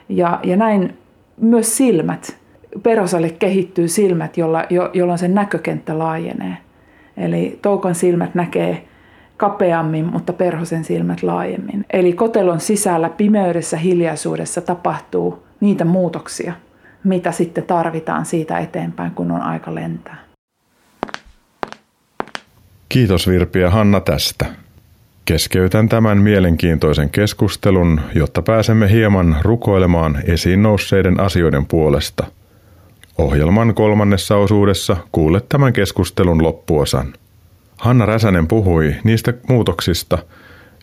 [0.09, 0.97] Ja, ja näin
[1.37, 2.37] myös silmät.
[2.83, 6.57] Perosalle kehittyy silmät, jolla, jo, jolloin sen näkökenttä laajenee.
[7.17, 8.87] Eli toukan silmät näkee
[9.37, 11.85] kapeammin, mutta perhosen silmät laajemmin.
[11.93, 16.53] Eli kotelon sisällä pimeydessä, hiljaisuudessa tapahtuu niitä muutoksia,
[17.03, 20.17] mitä sitten tarvitaan siitä eteenpäin, kun on aika lentää.
[22.89, 24.45] Kiitos Virpi ja Hanna tästä.
[25.25, 32.27] Keskeytän tämän mielenkiintoisen keskustelun, jotta pääsemme hieman rukoilemaan esiin nousseiden asioiden puolesta–
[33.17, 37.13] Ohjelman kolmannessa osuudessa kuulet tämän keskustelun loppuosan.
[37.77, 40.17] Hanna Räsänen puhui niistä muutoksista,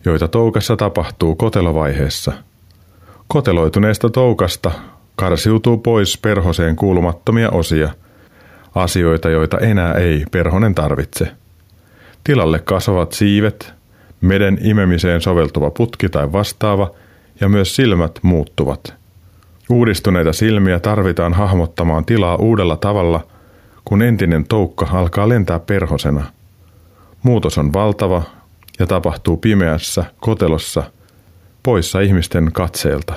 [0.05, 2.31] joita toukassa tapahtuu kotelovaiheessa.
[3.27, 4.71] Koteloituneesta toukasta
[5.15, 7.89] karsiutuu pois perhoseen kuulumattomia osia,
[8.75, 11.27] asioita, joita enää ei perhonen tarvitse.
[12.23, 13.73] Tilalle kasvavat siivet,
[14.21, 16.91] meden imemiseen soveltuva putki tai vastaava,
[17.41, 18.93] ja myös silmät muuttuvat–
[19.71, 23.27] Uudistuneita silmiä tarvitaan hahmottamaan tilaa uudella tavalla,
[23.85, 26.25] kun entinen toukka alkaa lentää perhosena.
[27.23, 28.23] Muutos on valtava
[28.79, 30.83] ja tapahtuu pimeässä kotelossa,
[31.63, 33.13] poissa ihmisten katseelta.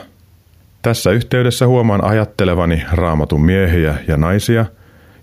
[0.83, 4.67] Tässä yhteydessä huomaan ajattelevani raamatun miehiä ja naisia,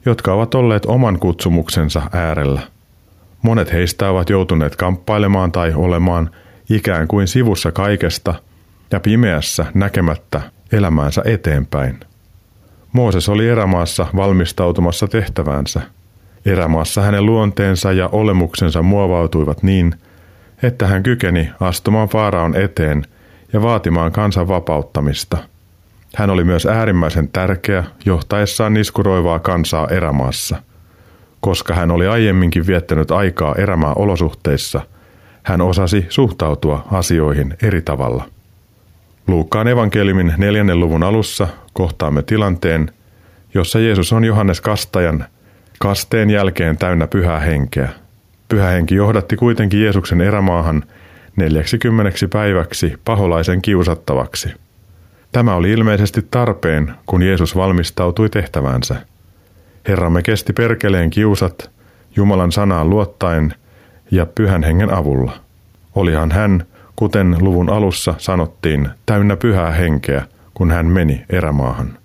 [0.05, 2.61] jotka ovat olleet oman kutsumuksensa äärellä.
[3.41, 6.29] Monet heistä ovat joutuneet kamppailemaan tai olemaan
[6.69, 8.33] ikään kuin sivussa kaikesta
[8.91, 11.99] ja pimeässä näkemättä elämäänsä eteenpäin.
[12.93, 15.81] Mooses oli erämaassa valmistautumassa tehtäväänsä.
[16.45, 19.95] Erämaassa hänen luonteensa ja olemuksensa muovautuivat niin,
[20.63, 23.05] että hän kykeni astumaan Faaraon eteen
[23.53, 25.37] ja vaatimaan kansan vapauttamista.
[26.15, 30.61] Hän oli myös äärimmäisen tärkeä johtaessaan niskuroivaa kansaa erämaassa.
[31.41, 34.81] Koska hän oli aiemminkin viettänyt aikaa erämaa olosuhteissa,
[35.43, 38.25] hän osasi suhtautua asioihin eri tavalla.
[39.27, 42.91] Luukkaan evankeliumin neljännen luvun alussa kohtaamme tilanteen,
[43.53, 45.25] jossa Jeesus on Johannes Kastajan
[45.79, 47.89] kasteen jälkeen täynnä pyhää henkeä.
[48.49, 50.83] Pyhä henki johdatti kuitenkin Jeesuksen erämaahan
[51.35, 54.49] 40 päiväksi paholaisen kiusattavaksi.
[55.31, 58.95] Tämä oli ilmeisesti tarpeen, kun Jeesus valmistautui tehtävänsä.
[59.87, 61.71] Herramme kesti perkeleen kiusat
[62.15, 63.53] Jumalan sanaan luottaen
[64.11, 65.31] ja pyhän hengen avulla.
[65.95, 66.63] Olihan hän,
[66.95, 71.97] kuten luvun alussa sanottiin, täynnä pyhää henkeä, kun hän meni erämaahan.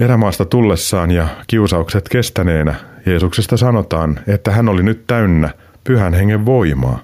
[0.00, 2.74] Erämaasta tullessaan ja kiusaukset kestäneenä
[3.06, 5.50] Jeesuksesta sanotaan, että hän oli nyt täynnä
[5.84, 6.98] pyhän hengen voimaa.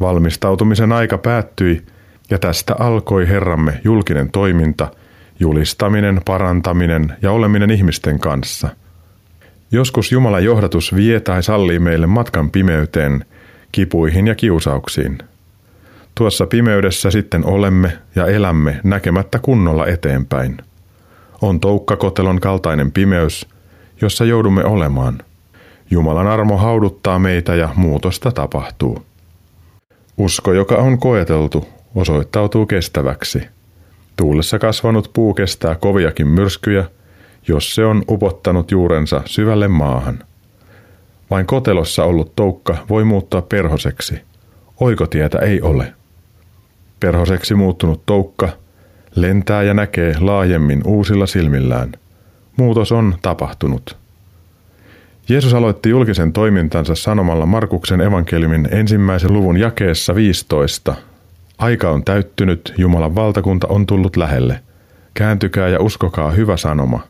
[0.00, 1.86] Valmistautumisen aika päättyi
[2.30, 4.88] ja tästä alkoi Herramme julkinen toiminta,
[5.40, 8.68] julistaminen, parantaminen ja oleminen ihmisten kanssa.
[9.72, 13.24] Joskus Jumalan johdatus vie tai sallii meille matkan pimeyteen,
[13.72, 15.18] kipuihin ja kiusauksiin.
[16.14, 20.58] Tuossa pimeydessä sitten olemme ja elämme näkemättä kunnolla eteenpäin.
[21.42, 23.48] On toukkakotelon kaltainen pimeys,
[24.00, 25.18] jossa joudumme olemaan.
[25.90, 29.02] Jumalan armo hauduttaa meitä ja muutosta tapahtuu.
[30.18, 33.42] Usko, joka on koeteltu, osoittautuu kestäväksi.
[34.16, 36.84] Tuulessa kasvanut puu kestää koviakin myrskyjä,
[37.48, 40.18] jos se on upottanut juurensa syvälle maahan.
[41.30, 44.20] Vain kotelossa ollut toukka voi muuttua perhoseksi.
[44.80, 45.92] Oikotietä ei ole.
[47.00, 48.48] Perhoseksi muuttunut toukka
[49.14, 51.92] lentää ja näkee laajemmin uusilla silmillään.
[52.56, 53.96] Muutos on tapahtunut.
[55.28, 60.94] Jeesus aloitti julkisen toimintansa sanomalla Markuksen evankeliumin ensimmäisen luvun jakeessa 15.
[61.58, 64.60] Aika on täyttynyt, Jumalan valtakunta on tullut lähelle.
[65.14, 67.00] Kääntykää ja uskokaa hyvä sanoma.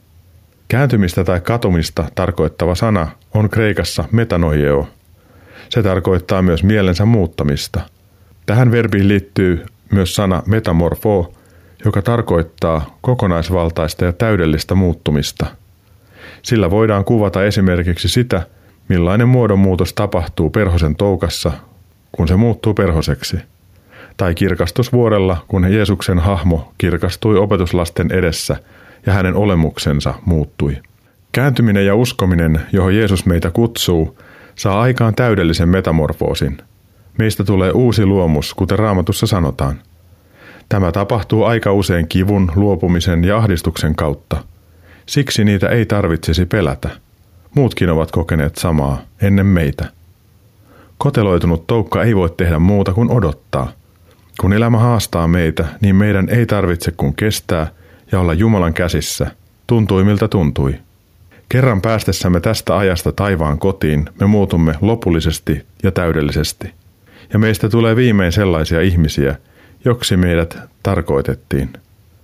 [0.71, 4.89] Kääntymistä tai katumista tarkoittava sana on kreikassa metanoieo.
[5.69, 7.81] Se tarkoittaa myös mielensä muuttamista.
[8.47, 11.33] Tähän verbiin liittyy myös sana metamorfo,
[11.85, 15.47] joka tarkoittaa kokonaisvaltaista ja täydellistä muuttumista–
[16.43, 18.43] sillä voidaan kuvata esimerkiksi sitä,
[18.89, 21.53] millainen muodonmuutos tapahtuu perhosen toukassa,
[22.13, 23.37] kun se muuttuu perhoseksi.
[24.17, 28.57] Tai kirkastusvuorella, kun Jeesuksen hahmo kirkastui opetuslasten edessä
[29.07, 30.77] ja hänen olemuksensa muuttui.
[31.33, 34.19] Kääntyminen ja uskominen, johon Jeesus meitä kutsuu,
[34.55, 36.59] saa aikaan täydellisen metamorfoosin.
[37.19, 39.81] Meistä tulee uusi luomus, kuten raamatussa sanotaan.
[40.69, 44.37] Tämä tapahtuu aika usein kivun, luopumisen ja ahdistuksen kautta–
[45.11, 46.89] Siksi niitä ei tarvitsisi pelätä.
[47.55, 49.85] Muutkin ovat kokeneet samaa ennen meitä.
[50.99, 53.73] Koteloitunut toukka ei voi tehdä muuta kuin odottaa.
[54.41, 57.67] Kun elämä haastaa meitä, niin meidän ei tarvitse kuin kestää
[58.13, 59.31] ja olla Jumalan käsissä,
[59.67, 60.75] tuntui miltä tuntui.
[61.49, 66.71] Kerran päästessämme tästä ajasta taivaan kotiin, me muutumme lopullisesti ja täydellisesti.
[67.33, 69.37] Ja meistä tulee viimein sellaisia ihmisiä,
[69.85, 71.73] joksi meidät tarkoitettiin.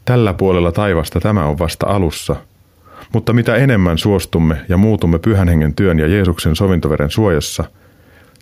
[0.04, 2.36] Tällä puolella taivasta tämä on vasta alussa,
[3.12, 7.64] mutta mitä enemmän suostumme ja muutumme pyhän hengen työn ja Jeesuksen sovintoveren suojassa,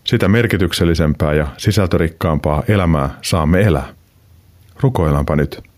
[0.05, 3.87] sitä merkityksellisempää ja sisältörikkaampaa elämää saamme elää.
[4.81, 5.74] Rukoillaanpa nyt.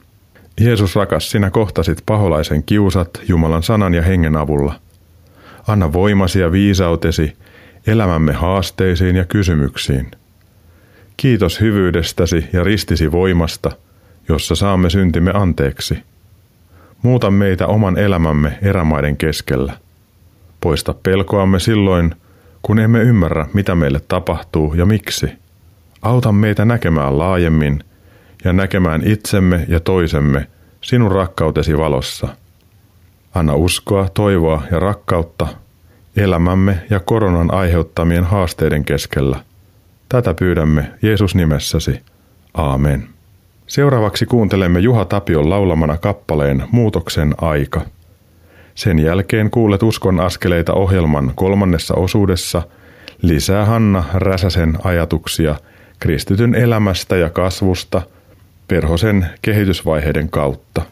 [0.61, 4.75] Jeesus rakas, sinä kohtasit paholaisen kiusat Jumalan sanan ja hengen avulla.
[5.66, 7.37] Anna voimasi ja viisautesi
[7.87, 10.11] elämämme haasteisiin ja kysymyksiin.
[11.16, 13.71] Kiitos hyvyydestäsi ja ristisi voimasta,
[14.29, 15.99] jossa saamme syntimme anteeksi–
[17.03, 19.73] Muuta meitä oman elämämme erämaiden keskellä.
[20.61, 22.14] Poista pelkoamme silloin,
[22.62, 25.27] kun emme ymmärrä, mitä meille tapahtuu ja miksi.
[26.03, 27.85] Auta meitä näkemään laajemmin
[28.46, 30.46] ja näkemään itsemme ja toisemme
[30.80, 32.28] sinun rakkautesi valossa.
[33.35, 35.48] Anna uskoa, toivoa ja rakkautta
[36.16, 39.40] elämämme ja koronan aiheuttamien haasteiden keskellä.
[40.09, 42.00] Tätä pyydämme Jeesus nimessäsi.
[42.54, 43.09] Aamen.
[43.66, 47.80] Seuraavaksi kuuntelemme Juha Tapion laulamana kappaleen Muutoksen aika.
[48.74, 52.62] Sen jälkeen kuulet Uskon askeleita ohjelman kolmannessa osuudessa
[53.22, 55.56] lisää Hanna Räsäsen ajatuksia
[56.00, 58.02] kristityn elämästä ja kasvusta
[58.68, 60.83] perhosen kehitysvaiheiden kautta.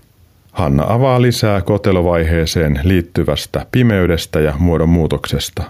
[0.53, 5.63] Hanna avaa lisää kotelovaiheeseen liittyvästä pimeydestä ja muodonmuutoksesta.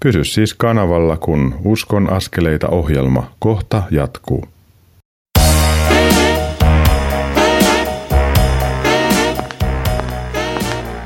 [0.00, 4.44] Pysy siis kanavalla, kun Uskon askeleita ohjelma kohta jatkuu.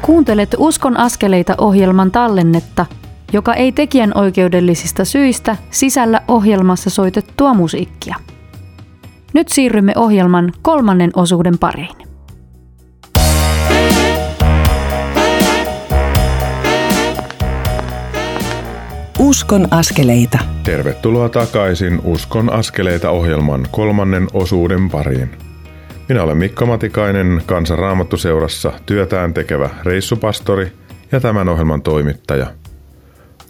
[0.02, 2.86] Kuuntelet Uskon askeleita ohjelman tallennetta,
[3.32, 8.16] joka ei tekijän oikeudellisista syistä sisällä ohjelmassa soitettua musiikkia.
[9.34, 11.96] Nyt siirrymme ohjelman kolmannen osuuden pariin.
[19.18, 20.38] Uskon askeleita.
[20.64, 25.30] Tervetuloa takaisin Uskon askeleita ohjelman kolmannen osuuden pariin.
[26.08, 30.72] Minä olen Mikko Matikainen, Kansan Raamattuseurassa työtään tekevä reissupastori
[31.12, 32.46] ja tämän ohjelman toimittaja.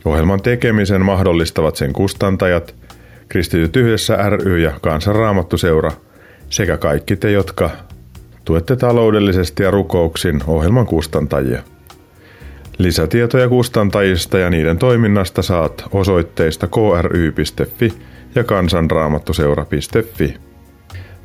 [0.05, 2.74] Ohjelman tekemisen mahdollistavat sen kustantajat
[3.29, 5.93] Kristityt yhdessä ry ja Kansanraamattuseura
[6.51, 7.70] sekä kaikki te, jotka
[8.45, 11.62] tuette taloudellisesti ja rukouksin ohjelman kustantajia.
[12.79, 17.93] Lisätietoja kustantajista ja niiden toiminnasta saat osoitteista kry.fi
[18.35, 20.35] ja kansanraamattuseura.fi.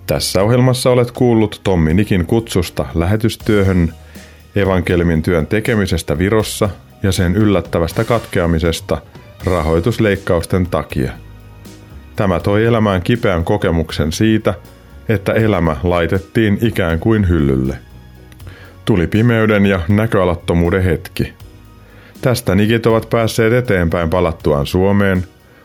[0.07, 3.93] Tässä ohjelmassa olet kuullut Tommi Nikin kutsusta lähetystyöhön,
[4.55, 6.69] evankelmin työn tekemisestä Virossa
[7.03, 9.01] ja sen yllättävästä katkeamisesta
[9.45, 11.11] rahoitusleikkausten takia.
[12.15, 14.53] Tämä toi elämään kipeän kokemuksen siitä,
[15.09, 17.77] että elämä laitettiin ikään kuin hyllylle.
[18.85, 21.33] Tuli pimeyden ja näköalattomuuden hetki.
[22.21, 25.23] Tästä nikit ovat päässeet eteenpäin palattuaan Suomeen,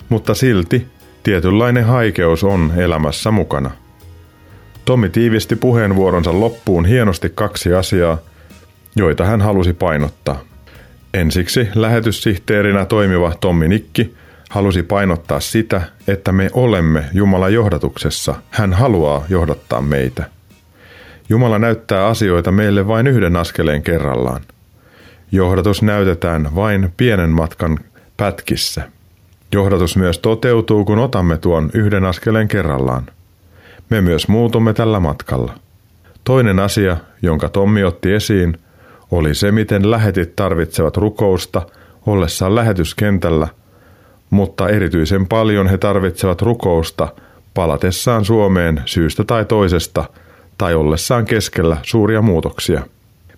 [0.09, 0.87] mutta silti
[1.23, 3.71] tietynlainen haikeus on elämässä mukana.
[4.85, 8.19] Tommi tiivisti puheenvuoronsa loppuun hienosti kaksi asiaa,
[8.97, 10.41] joita hän halusi painottaa.
[11.15, 14.15] Ensiksi lähetyssihteerinä toimiva Tommi Nikki
[14.49, 18.35] halusi painottaa sitä, että me olemme Jumalan johdatuksessa.
[18.51, 20.25] Hän haluaa johdattaa meitä.
[21.29, 24.41] Jumala näyttää asioita meille vain yhden askeleen kerrallaan.
[25.33, 27.79] Johdatus näytetään vain pienen matkan
[28.17, 28.83] pätkissä.
[29.53, 33.07] Johdatus myös toteutuu, kun otamme tuon yhden askeleen kerrallaan.
[33.91, 35.55] Me myös muutumme tällä matkalla.
[36.25, 38.59] Toinen asia, jonka Tommi otti esiin,
[39.11, 41.63] oli se, miten lähetit tarvitsevat rukousta
[42.07, 43.49] ollessaan lähetyskentällä,
[44.31, 47.09] mutta erityisen paljon he tarvitsevat rukousta
[47.55, 50.05] palatessaan Suomeen syystä tai toisesta
[50.59, 52.83] tai ollessaan keskellä suuria muutoksia.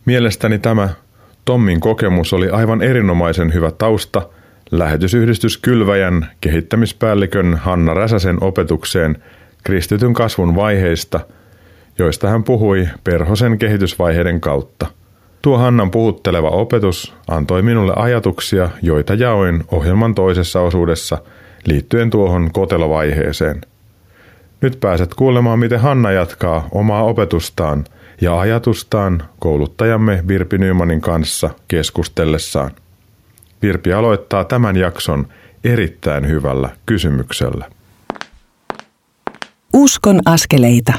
[0.04, 0.88] Mielestäni tämä
[1.44, 4.22] Tommin kokemus oli aivan erinomaisen hyvä tausta
[4.70, 9.22] lähetysyhdistys Kylväjän kehittämispäällikön Hanna Räsäsen opetukseen
[9.64, 11.20] kristityn kasvun vaiheista,
[11.98, 14.86] joista hän puhui perhosen kehitysvaiheiden kautta–
[15.42, 21.18] Tuo Hannan puhutteleva opetus antoi minulle ajatuksia, joita jaoin ohjelman toisessa osuudessa
[21.64, 23.60] liittyen tuohon kotelovaiheeseen.
[24.60, 27.84] Nyt pääset kuulemaan, miten Hanna jatkaa omaa opetustaan
[28.20, 32.70] ja ajatustaan kouluttajamme Virpi Nymanin kanssa keskustellessaan.
[33.62, 35.26] Virpi aloittaa tämän jakson
[35.64, 37.64] erittäin hyvällä kysymyksellä.
[39.74, 40.92] Uskon askeleita.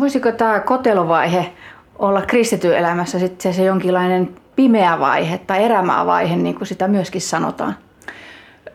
[0.00, 1.52] Voisiko tämä kotelovaihe
[2.00, 7.76] olla kristityn elämässä sitten se jonkinlainen pimeä vaihe tai erämaavaihe, niin kuin sitä myöskin sanotaan.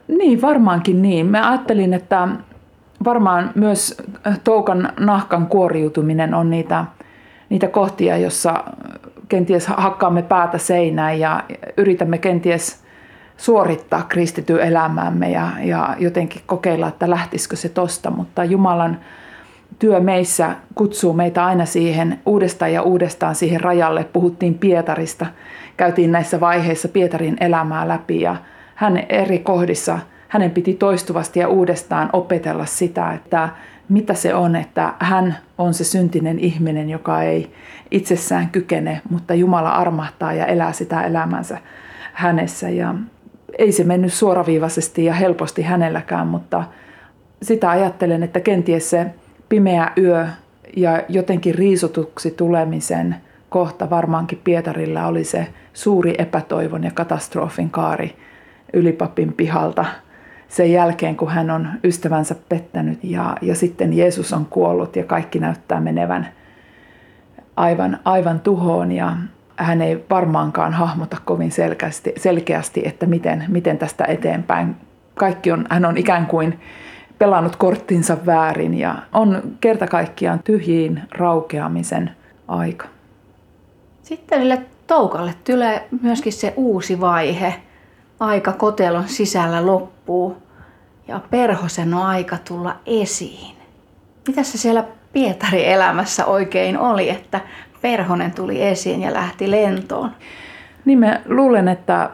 [0.07, 1.25] Niin, varmaankin niin.
[1.25, 2.27] Mä ajattelin, että
[3.05, 3.97] varmaan myös
[4.43, 6.85] toukan nahkan kuoriutuminen on niitä,
[7.49, 8.63] niitä kohtia, jossa
[9.29, 11.43] kenties hakkaamme päätä seinään ja
[11.77, 12.83] yritämme kenties
[13.37, 18.99] suorittaa kristityn elämäämme ja, ja jotenkin kokeilla, että lähtisikö se tosta, mutta Jumalan
[19.79, 24.03] työ meissä kutsuu meitä aina siihen uudestaan ja uudestaan siihen rajalle.
[24.03, 25.25] Puhuttiin Pietarista,
[25.77, 28.35] käytiin näissä vaiheissa Pietarin elämää läpi ja
[28.75, 33.49] hän eri kohdissa, hänen piti toistuvasti ja uudestaan opetella sitä, että
[33.89, 37.51] mitä se on, että hän on se syntinen ihminen, joka ei
[37.91, 41.57] itsessään kykene, mutta Jumala armahtaa ja elää sitä elämänsä
[42.13, 42.69] hänessä.
[42.69, 42.95] Ja
[43.57, 46.63] ei se mennyt suoraviivaisesti ja helposti hänelläkään, mutta
[47.41, 49.05] sitä ajattelen, että kenties se
[49.55, 50.27] pimeä yö
[50.77, 53.15] ja jotenkin riisutuksi tulemisen
[53.49, 58.15] kohta varmaankin Pietarilla oli se suuri epätoivon ja katastrofin kaari
[58.73, 59.85] ylipapin pihalta
[60.47, 65.39] sen jälkeen, kun hän on ystävänsä pettänyt ja, ja sitten Jeesus on kuollut ja kaikki
[65.39, 66.27] näyttää menevän
[67.55, 69.17] aivan, aivan tuhoon ja
[69.55, 74.75] hän ei varmaankaan hahmota kovin selkeästi, selkeästi että miten, miten tästä eteenpäin.
[75.15, 76.59] Kaikki on, hän on ikään kuin
[77.17, 82.11] pelannut korttinsa väärin ja on kerta kaikkiaan tyhjiin raukeamisen
[82.47, 82.87] aika.
[84.03, 87.55] Sitten sille toukalle tulee myöskin se uusi vaihe.
[88.19, 90.37] Aika kotelon sisällä loppuu
[91.07, 93.55] ja perhosen on aika tulla esiin.
[94.27, 97.41] Mitä se siellä Pietari elämässä oikein oli, että
[97.81, 100.11] perhonen tuli esiin ja lähti lentoon?
[100.85, 102.09] Niin mä luulen, että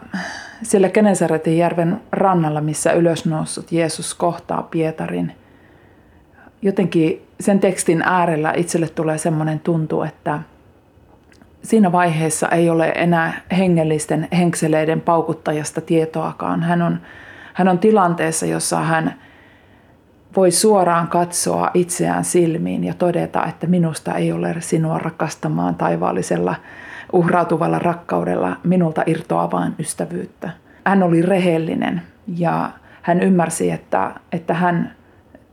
[0.63, 5.31] siellä Genesaretin järven rannalla, missä ylösnoussut Jeesus kohtaa Pietarin,
[6.61, 10.39] jotenkin sen tekstin äärellä itselle tulee semmoinen tuntu, että
[11.63, 16.63] siinä vaiheessa ei ole enää hengellisten henkseleiden paukuttajasta tietoakaan.
[16.63, 17.01] Hän on,
[17.53, 19.13] hän on tilanteessa, jossa hän
[20.35, 26.55] voi suoraan katsoa itseään silmiin ja todeta, että minusta ei ole sinua rakastamaan taivaallisella
[27.13, 30.49] uhrautuvalla rakkaudella minulta irtoavaan ystävyyttä.
[30.85, 32.01] Hän oli rehellinen
[32.37, 32.69] ja
[33.01, 34.95] hän ymmärsi, että, että hän,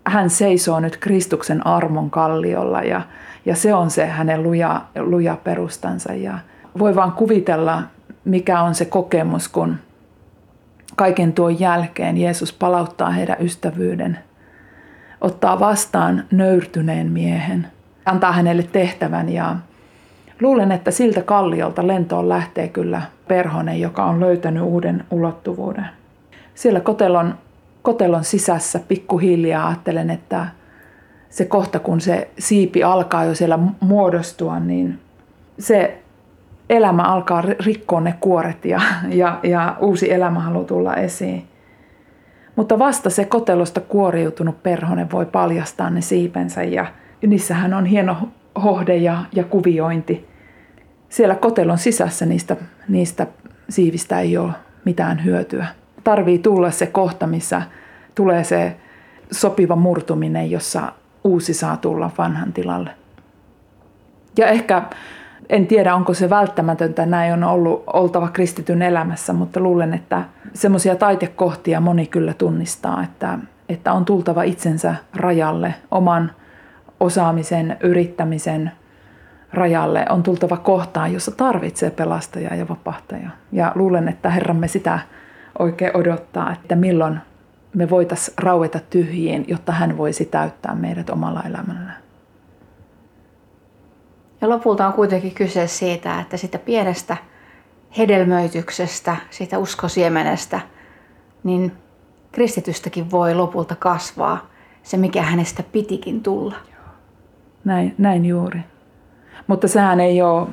[0.06, 3.02] hän seisoo nyt Kristuksen armon kalliolla ja,
[3.46, 6.14] ja se on se hänen luja, luja perustansa.
[6.14, 6.38] Ja
[6.78, 7.82] voi vaan kuvitella,
[8.24, 9.76] mikä on se kokemus, kun
[10.96, 14.18] kaiken tuon jälkeen Jeesus palauttaa heidän ystävyyden.
[15.20, 17.66] ottaa vastaan nöyrtyneen miehen,
[18.04, 19.56] antaa hänelle tehtävän ja
[20.42, 25.86] luulen, että siltä kalliolta lentoon lähtee kyllä perhonen, joka on löytänyt uuden ulottuvuuden.
[26.54, 27.34] Siellä kotelon,
[27.82, 30.46] kotelon sisässä pikkuhiljaa ajattelen, että
[31.30, 34.98] se kohta kun se siipi alkaa jo siellä muodostua, niin
[35.58, 36.02] se
[36.70, 41.48] elämä alkaa rikkoa ne kuoret ja, ja, ja uusi elämä haluaa tulla esiin.
[42.56, 46.86] Mutta vasta se kotelosta kuoriutunut perhonen voi paljastaa ne siipensä ja
[47.26, 48.16] niissähän on hieno
[48.62, 50.27] hohde ja, ja kuviointi.
[51.08, 52.56] Siellä kotelon sisässä niistä,
[52.88, 53.26] niistä
[53.68, 54.52] siivistä ei ole
[54.84, 55.66] mitään hyötyä.
[56.04, 57.62] Tarvii tulla se kohta, missä
[58.14, 58.76] tulee se
[59.30, 60.92] sopiva murtuminen, jossa
[61.24, 62.90] uusi saa tulla vanhan tilalle.
[64.36, 64.82] Ja ehkä
[65.48, 70.96] en tiedä, onko se välttämätöntä, näin on ollut oltava kristityn elämässä, mutta luulen, että semmoisia
[70.96, 73.38] taitekohtia moni kyllä tunnistaa, että,
[73.68, 76.32] että on tultava itsensä rajalle, oman
[77.00, 78.72] osaamisen, yrittämisen
[79.52, 83.30] rajalle, on tultava kohtaan, jossa tarvitsee pelastajaa ja vapahtajaa.
[83.52, 84.98] Ja luulen, että Herramme sitä
[85.58, 87.20] oikein odottaa, että milloin
[87.74, 91.92] me voitaisiin raueta tyhjiin, jotta hän voisi täyttää meidät omalla elämällä.
[94.40, 97.16] Ja lopulta on kuitenkin kyse siitä, että sitä pienestä
[97.98, 100.60] hedelmöityksestä, siitä uskosiemenestä,
[101.44, 101.72] niin
[102.32, 104.46] kristitystäkin voi lopulta kasvaa
[104.82, 106.56] se, mikä hänestä pitikin tulla.
[107.64, 108.60] Näin, näin juuri.
[109.48, 110.46] Mutta sehän ei ole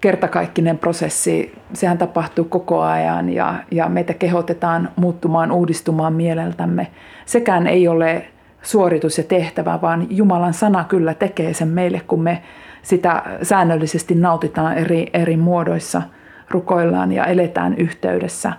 [0.00, 1.58] kertakaikkinen prosessi.
[1.72, 6.86] Sehän tapahtuu koko ajan ja, ja meitä kehotetaan muuttumaan, uudistumaan mieleltämme.
[7.26, 8.26] Sekään ei ole
[8.62, 12.42] suoritus ja tehtävä, vaan Jumalan sana kyllä tekee sen meille, kun me
[12.82, 16.02] sitä säännöllisesti nautitaan eri, eri muodoissa,
[16.50, 18.52] rukoillaan ja eletään yhteydessä.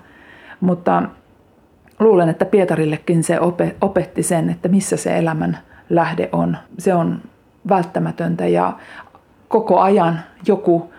[0.59, 1.03] Mutta
[1.99, 3.39] luulen, että Pietarillekin se
[3.81, 5.57] opetti sen, että missä se elämän
[5.89, 6.57] lähde on.
[6.77, 7.21] Se on
[7.69, 8.73] välttämätöntä ja
[9.49, 10.93] koko ajan joku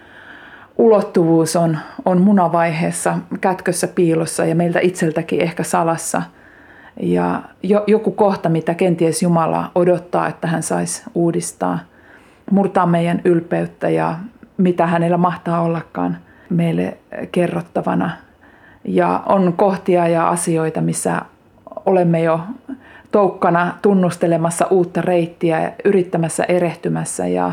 [0.79, 6.23] ulottuvuus on, on munavaiheessa kätkössä piilossa ja meiltä itseltäkin ehkä salassa.
[7.03, 11.79] Ja jo, joku kohta, mitä kenties Jumala odottaa, että hän saisi uudistaa,
[12.51, 14.19] murtaa meidän ylpeyttä ja
[14.57, 16.19] mitä hänellä mahtaa ollakaan
[16.51, 16.99] meille
[17.33, 18.11] kerrottavana.
[18.85, 21.23] Ja on kohtia ja asioita, missä
[21.87, 22.41] olemme jo
[23.11, 27.53] toukkana tunnustelemassa uutta reittiä, yrittämässä erehtymässä ja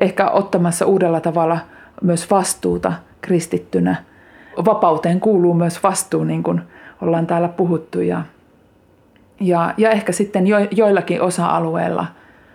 [0.00, 1.58] ehkä ottamassa uudella tavalla–
[2.02, 3.96] myös vastuuta kristittynä.
[4.64, 6.60] Vapauteen kuuluu myös vastuu, niin kuin
[7.02, 8.00] ollaan täällä puhuttu.
[8.00, 8.22] Ja,
[9.40, 12.06] ja, ja ehkä sitten jo, joillakin osa-alueilla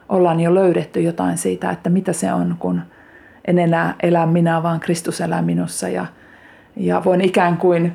[0.10, 2.82] ollaan jo löydetty jotain siitä, että mitä se on, kun
[3.46, 5.90] en enää elä minä, vaan Kristus elää minussa.
[5.90, 6.06] Ja,
[6.76, 7.92] ja voin ikään kuin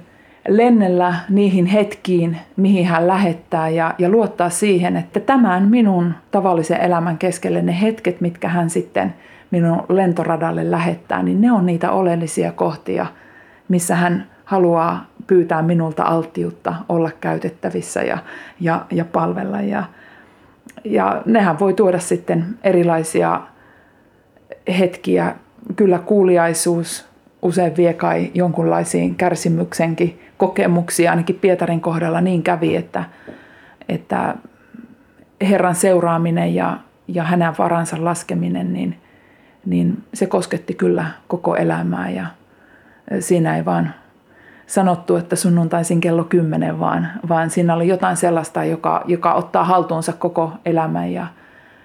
[0.48, 7.18] lennellä niihin hetkiin, mihin hän lähettää ja, ja luottaa siihen, että tämän minun tavallisen elämän
[7.18, 9.14] keskelle ne hetket, mitkä hän sitten–
[9.50, 13.06] minun lentoradalle lähettää, niin ne on niitä oleellisia kohtia,
[13.68, 18.18] missä hän haluaa pyytää minulta alttiutta olla käytettävissä ja,
[18.60, 19.60] ja, ja palvella.
[19.60, 19.84] Ja,
[20.84, 23.40] ja nehän voi tuoda sitten erilaisia
[24.78, 25.34] hetkiä.
[25.76, 27.08] Kyllä kuuliaisuus
[27.42, 31.10] usein vie kai jonkunlaisiin kärsimyksenkin kokemuksia.
[31.10, 33.04] Ainakin Pietarin kohdalla niin kävi, että,
[33.88, 34.34] että
[35.40, 36.78] Herran seuraaminen ja,
[37.08, 38.96] ja hänen varansa laskeminen, niin–
[39.68, 42.26] niin se kosketti kyllä koko elämää ja
[43.20, 43.94] siinä ei vaan
[44.66, 50.12] sanottu, että sunnuntaisin kello 10, vaan, vaan siinä oli jotain sellaista, joka, joka ottaa haltuunsa
[50.12, 51.26] koko elämän ja,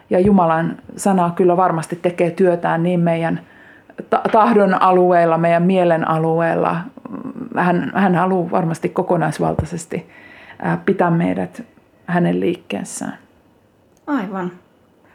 [0.10, 3.40] ja Jumalan sana kyllä varmasti tekee työtään niin meidän
[4.32, 6.78] tahdon alueella, meidän mielen alueella.
[7.58, 10.10] Hän, hän haluaa varmasti kokonaisvaltaisesti
[10.86, 11.64] pitää meidät
[12.06, 13.18] hänen liikkeessään.
[14.08, 14.52] Aivan.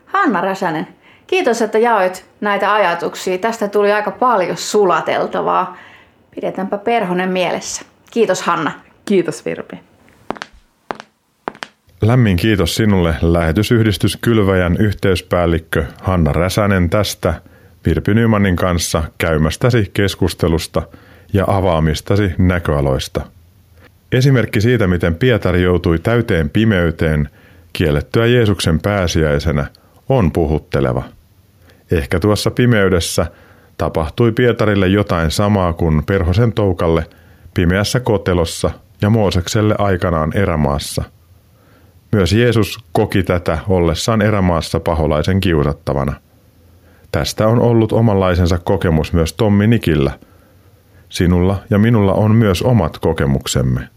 [0.06, 0.86] Hanna Räsänen,
[1.28, 3.38] Kiitos, että jaoit näitä ajatuksia.
[3.38, 5.76] Tästä tuli aika paljon sulateltavaa.
[6.34, 7.82] Pidetäänpä perhonen mielessä.
[8.10, 8.72] Kiitos Hanna.
[9.04, 9.80] Kiitos Virpi.
[12.02, 17.34] Lämmin kiitos sinulle lähetysyhdistys Kylväjän yhteyspäällikkö Hanna Räsänen tästä
[17.88, 20.82] Virpi Nymanin kanssa käymästäsi keskustelusta
[21.32, 23.20] ja avaamistasi näköaloista.
[24.12, 27.28] Esimerkki siitä, miten Pietari joutui täyteen pimeyteen
[27.72, 29.66] kiellettyä Jeesuksen pääsiäisenä,
[30.08, 31.02] on puhutteleva–
[31.90, 33.26] Ehkä tuossa pimeydessä
[33.78, 37.06] tapahtui Pietarille jotain samaa kuin Perhosen toukalle
[37.54, 38.70] pimeässä kotelossa
[39.02, 41.04] ja Moosekselle aikanaan erämaassa.
[42.12, 46.12] Myös Jeesus koki tätä ollessaan erämaassa paholaisen kiusattavana.
[47.12, 50.18] Tästä on ollut omanlaisensa kokemus myös Tommi Nikillä.
[51.08, 53.88] Sinulla ja minulla on myös omat kokemuksemme.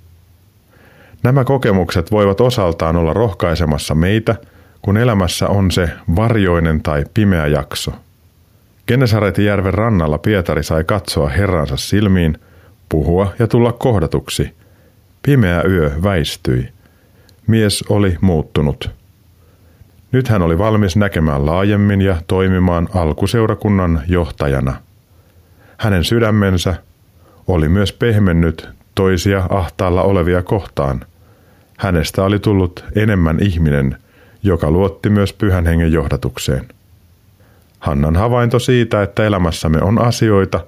[1.23, 4.35] Nämä kokemukset voivat osaltaan olla rohkaisemassa meitä–
[4.81, 7.91] kun elämässä on se varjoinen tai pimeä jakso.
[8.87, 12.37] Genesaretin järven rannalla Pietari sai katsoa Herransa silmiin,
[12.89, 14.51] puhua ja tulla kohdatuksi.
[15.23, 16.69] Pimeä yö väistyi.
[17.47, 18.89] Mies oli muuttunut.
[20.11, 24.73] Nyt hän oli valmis näkemään laajemmin ja toimimaan alkuseurakunnan johtajana.
[25.77, 26.75] Hänen sydämensä
[27.47, 31.05] oli myös pehmennyt toisia ahtaalla olevia kohtaan.
[31.77, 33.97] Hänestä oli tullut enemmän ihminen,
[34.43, 36.67] joka luotti myös pyhän hengen johdatukseen.
[37.79, 40.59] Hannan havainto siitä, että elämässämme on asioita,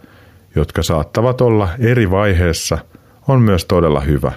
[0.55, 2.77] jotka saattavat olla eri vaiheessa,
[3.27, 4.31] on myös todella hyvä.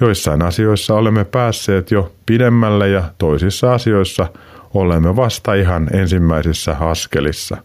[0.00, 4.28] Joissain asioissa olemme päässeet jo pidemmälle ja toisissa asioissa
[4.74, 7.56] olemme vasta ihan ensimmäisissä askelissa.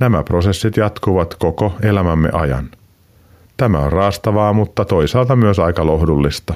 [0.00, 2.70] Nämä prosessit jatkuvat koko elämämme ajan.
[3.56, 6.54] Tämä on raastavaa, mutta toisaalta myös aika lohdullista.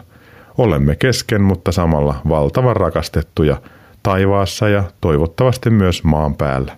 [0.58, 3.56] Olemme kesken, mutta samalla valtavan rakastettuja
[4.02, 6.76] taivaassa ja toivottavasti myös maan päällä.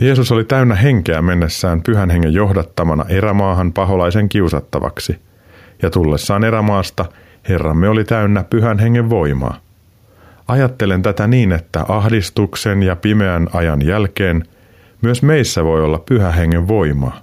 [0.00, 5.18] Jeesus oli täynnä henkeä mennessään pyhän hengen johdattamana erämaahan paholaisen kiusattavaksi,
[5.82, 7.04] ja tullessaan erämaasta
[7.48, 9.60] Herramme oli täynnä pyhän hengen voimaa.
[10.48, 14.44] Ajattelen tätä niin, että ahdistuksen ja pimeän ajan jälkeen
[15.02, 17.20] myös meissä voi olla pyhä hengen voimaa.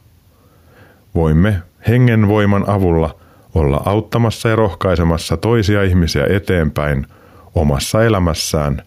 [1.16, 3.16] Voimme hengen voiman avulla
[3.56, 7.08] olla auttamassa ja rohkaisemassa toisia ihmisiä eteenpäin
[7.56, 8.82] omassa elämässään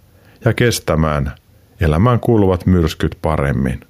[0.45, 1.33] ja kestämään
[1.81, 3.81] elämään kuuluvat myrskyt paremmin.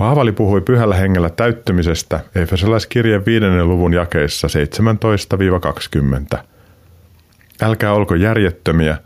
[0.00, 3.46] Paavali puhui pyhällä hengellä täyttymisestä Efesolaiskirjeen 5.
[3.62, 4.48] luvun jakeissa
[6.34, 6.38] 17-20.
[7.62, 8.96] Älkää olko järjettömiä,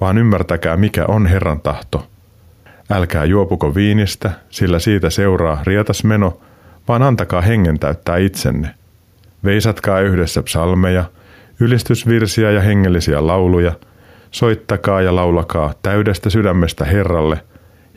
[0.00, 2.06] vaan ymmärtäkää mikä on Herran tahto.
[2.90, 6.40] Älkää juopuko viinistä, sillä siitä seuraa rietas meno,
[6.88, 8.74] vaan antakaa hengen täyttää itsenne.
[9.44, 11.04] Veisatkaa yhdessä psalmeja,
[11.60, 13.72] ylistysvirsiä ja hengellisiä lauluja–
[14.32, 17.40] Soittakaa ja laulakaa täydestä sydämestä Herralle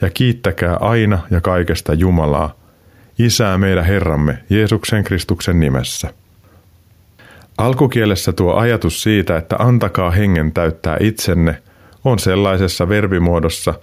[0.01, 2.53] ja kiittäkää aina ja kaikesta Jumalaa,
[3.19, 6.13] Isää meidän Herramme Jeesuksen Kristuksen nimessä.
[7.57, 11.61] Alkukielessä tuo ajatus siitä, että antakaa hengen täyttää itsenne,
[12.03, 13.73] on sellaisessa verbimuodossa,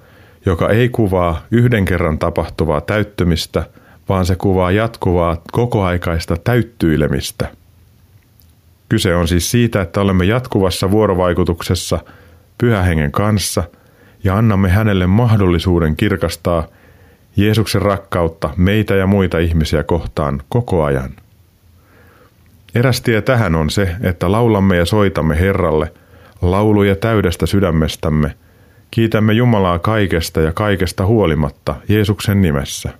[0.47, 3.65] joka ei kuvaa yhden kerran tapahtuvaa täyttymistä,
[4.09, 7.49] vaan se kuvaa jatkuvaa kokoaikaista täyttyilemistä.
[8.89, 11.99] Kyse on siis siitä, että olemme jatkuvassa vuorovaikutuksessa–
[12.63, 13.65] pyhähengen kanssa
[14.25, 16.67] ja annamme hänelle mahdollisuuden kirkastaa
[17.37, 21.11] Jeesuksen rakkautta meitä ja muita ihmisiä kohtaan koko ajan.
[22.75, 25.93] Eräs tie tähän on se, että laulamme ja soitamme Herralle
[26.43, 28.35] lauluja täydestä sydämestämme,
[28.91, 32.91] kiitämme Jumalaa kaikesta ja kaikesta huolimatta Jeesuksen nimessä.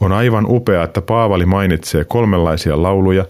[0.00, 3.24] On aivan upea, että Paavali mainitsee kolmenlaisia lauluja,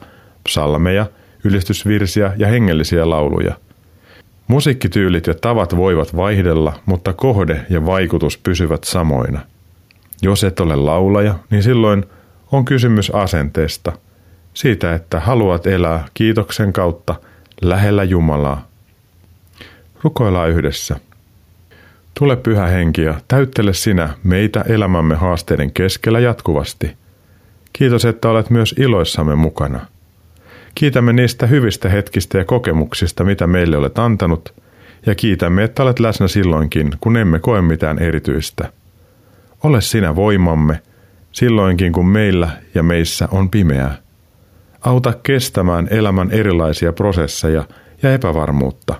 [0.44, 1.06] psalmeja,
[1.44, 3.54] ylistysvirsiä ja hengellisiä lauluja–
[4.52, 9.40] Musiikkityylit ja tavat voivat vaihdella, mutta kohde ja vaikutus pysyvät samoina.
[10.22, 12.04] Jos et ole laulaja, niin silloin
[12.52, 13.92] on kysymys asenteesta,
[14.54, 17.14] siitä, että haluat elää kiitoksen kautta
[17.62, 18.68] lähellä Jumalaa.
[20.02, 20.96] Rukoillaan yhdessä.
[22.18, 26.96] Tule pyhä henki ja täyttele sinä meitä elämämme haasteiden keskellä jatkuvasti.
[27.72, 29.86] Kiitos, että olet myös iloissamme mukana.
[30.74, 34.54] Kiitämme niistä hyvistä hetkistä ja kokemuksista, mitä meille olet antanut,
[35.06, 38.72] ja kiitämme, että olet läsnä silloinkin, kun emme koe mitään erityistä.
[39.62, 40.82] Ole sinä voimamme,
[41.32, 43.96] silloinkin kun meillä ja meissä on pimeää.
[44.80, 47.64] Auta kestämään elämän erilaisia prosesseja
[48.02, 48.94] ja epävarmuutta.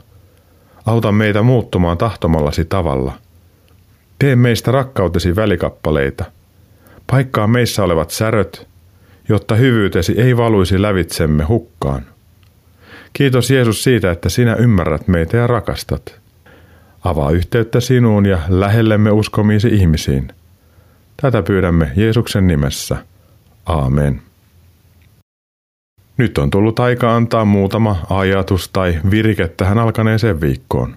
[0.87, 3.12] Auta meitä muuttumaan tahtomallasi tavalla.
[4.18, 6.25] Tee meistä rakkautesi välikappaleita.
[7.11, 8.68] Paikkaa meissä olevat säröt
[9.33, 12.03] jotta hyvyytesi ei valuisi lävitsemme hukkaan.
[13.12, 16.20] Kiitos Jeesus siitä, että sinä ymmärrät meitä ja rakastat.
[17.05, 20.28] Avaa yhteyttä sinuun ja lähellemme uskomiisi ihmisiin.
[21.22, 22.97] Tätä pyydämme Jeesuksen nimessä.
[23.66, 24.22] Aamen.
[26.16, 30.97] Nyt on tullut aika antaa muutama ajatus tai virike tähän alkaneeseen viikkoon.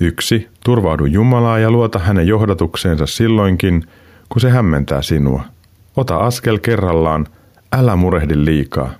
[0.00, 3.84] Yksi, turvaudu Jumalaa ja luota hänen johdatukseensa silloinkin,
[4.28, 5.44] kun se hämmentää sinua.
[5.96, 7.26] Ota askel kerrallaan–
[7.72, 8.90] Älä murehdi liikaa.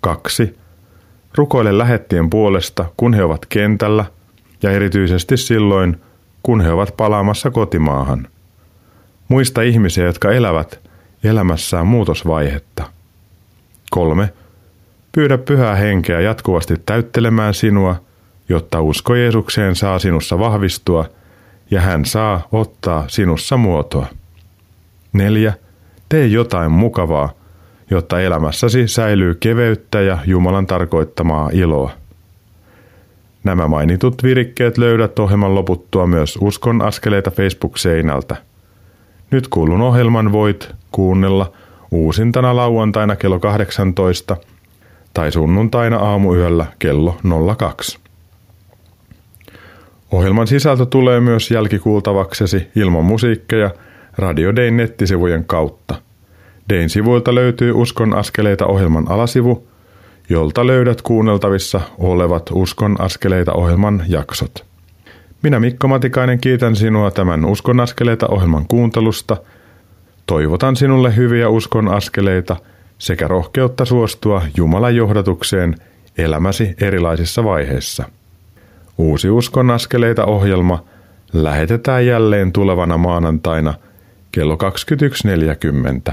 [0.00, 0.58] 2.
[1.34, 4.04] Rukoile lähettien puolesta, kun he ovat kentällä,
[4.62, 6.00] ja erityisesti silloin,
[6.42, 8.28] kun he ovat palaamassa kotimaahan.
[9.28, 10.80] Muista ihmisiä, jotka elävät
[11.24, 12.84] elämässään muutosvaihetta.
[13.90, 14.32] 3.
[15.12, 17.96] Pyydä pyhää henkeä jatkuvasti täyttelemään sinua,
[18.48, 21.04] jotta usko Jeesukseen saa sinussa vahvistua
[21.70, 24.06] ja hän saa ottaa sinussa muotoa.
[25.12, 25.54] 4.
[26.08, 27.39] Tee jotain mukavaa,
[27.90, 31.90] jotta elämässäsi säilyy keveyttä ja Jumalan tarkoittamaa iloa.
[33.44, 38.36] Nämä mainitut virikkeet löydät ohjelman loputtua myös Uskon askeleita Facebook-seinältä.
[39.30, 41.52] Nyt kuulun ohjelman voit kuunnella
[41.90, 44.36] uusintana lauantaina kello 18
[45.14, 47.16] tai sunnuntaina aamuyöllä kello
[47.56, 47.98] 02.
[50.10, 53.70] Ohjelman sisältö tulee myös jälkikuultavaksesi ilman musiikkeja
[54.18, 56.09] Radio Dayn nettisivujen kautta.
[56.68, 59.68] Dayn sivuilta löytyy Uskon askeleita ohjelman alasivu,
[60.28, 64.64] jolta löydät kuunneltavissa olevat Uskon askeleita ohjelman jaksot.
[65.42, 69.36] Minä Mikko Matikainen kiitän sinua tämän Uskon askeleita ohjelman kuuntelusta.
[70.26, 72.56] Toivotan sinulle hyviä uskon askeleita
[72.98, 75.74] sekä rohkeutta suostua Jumalan johdatukseen
[76.18, 78.04] elämäsi erilaisissa vaiheissa.
[78.98, 80.84] Uusi Uskon askeleita ohjelma
[81.32, 83.74] lähetetään jälleen tulevana maanantaina
[84.32, 84.58] kello
[86.08, 86.12] 21.40.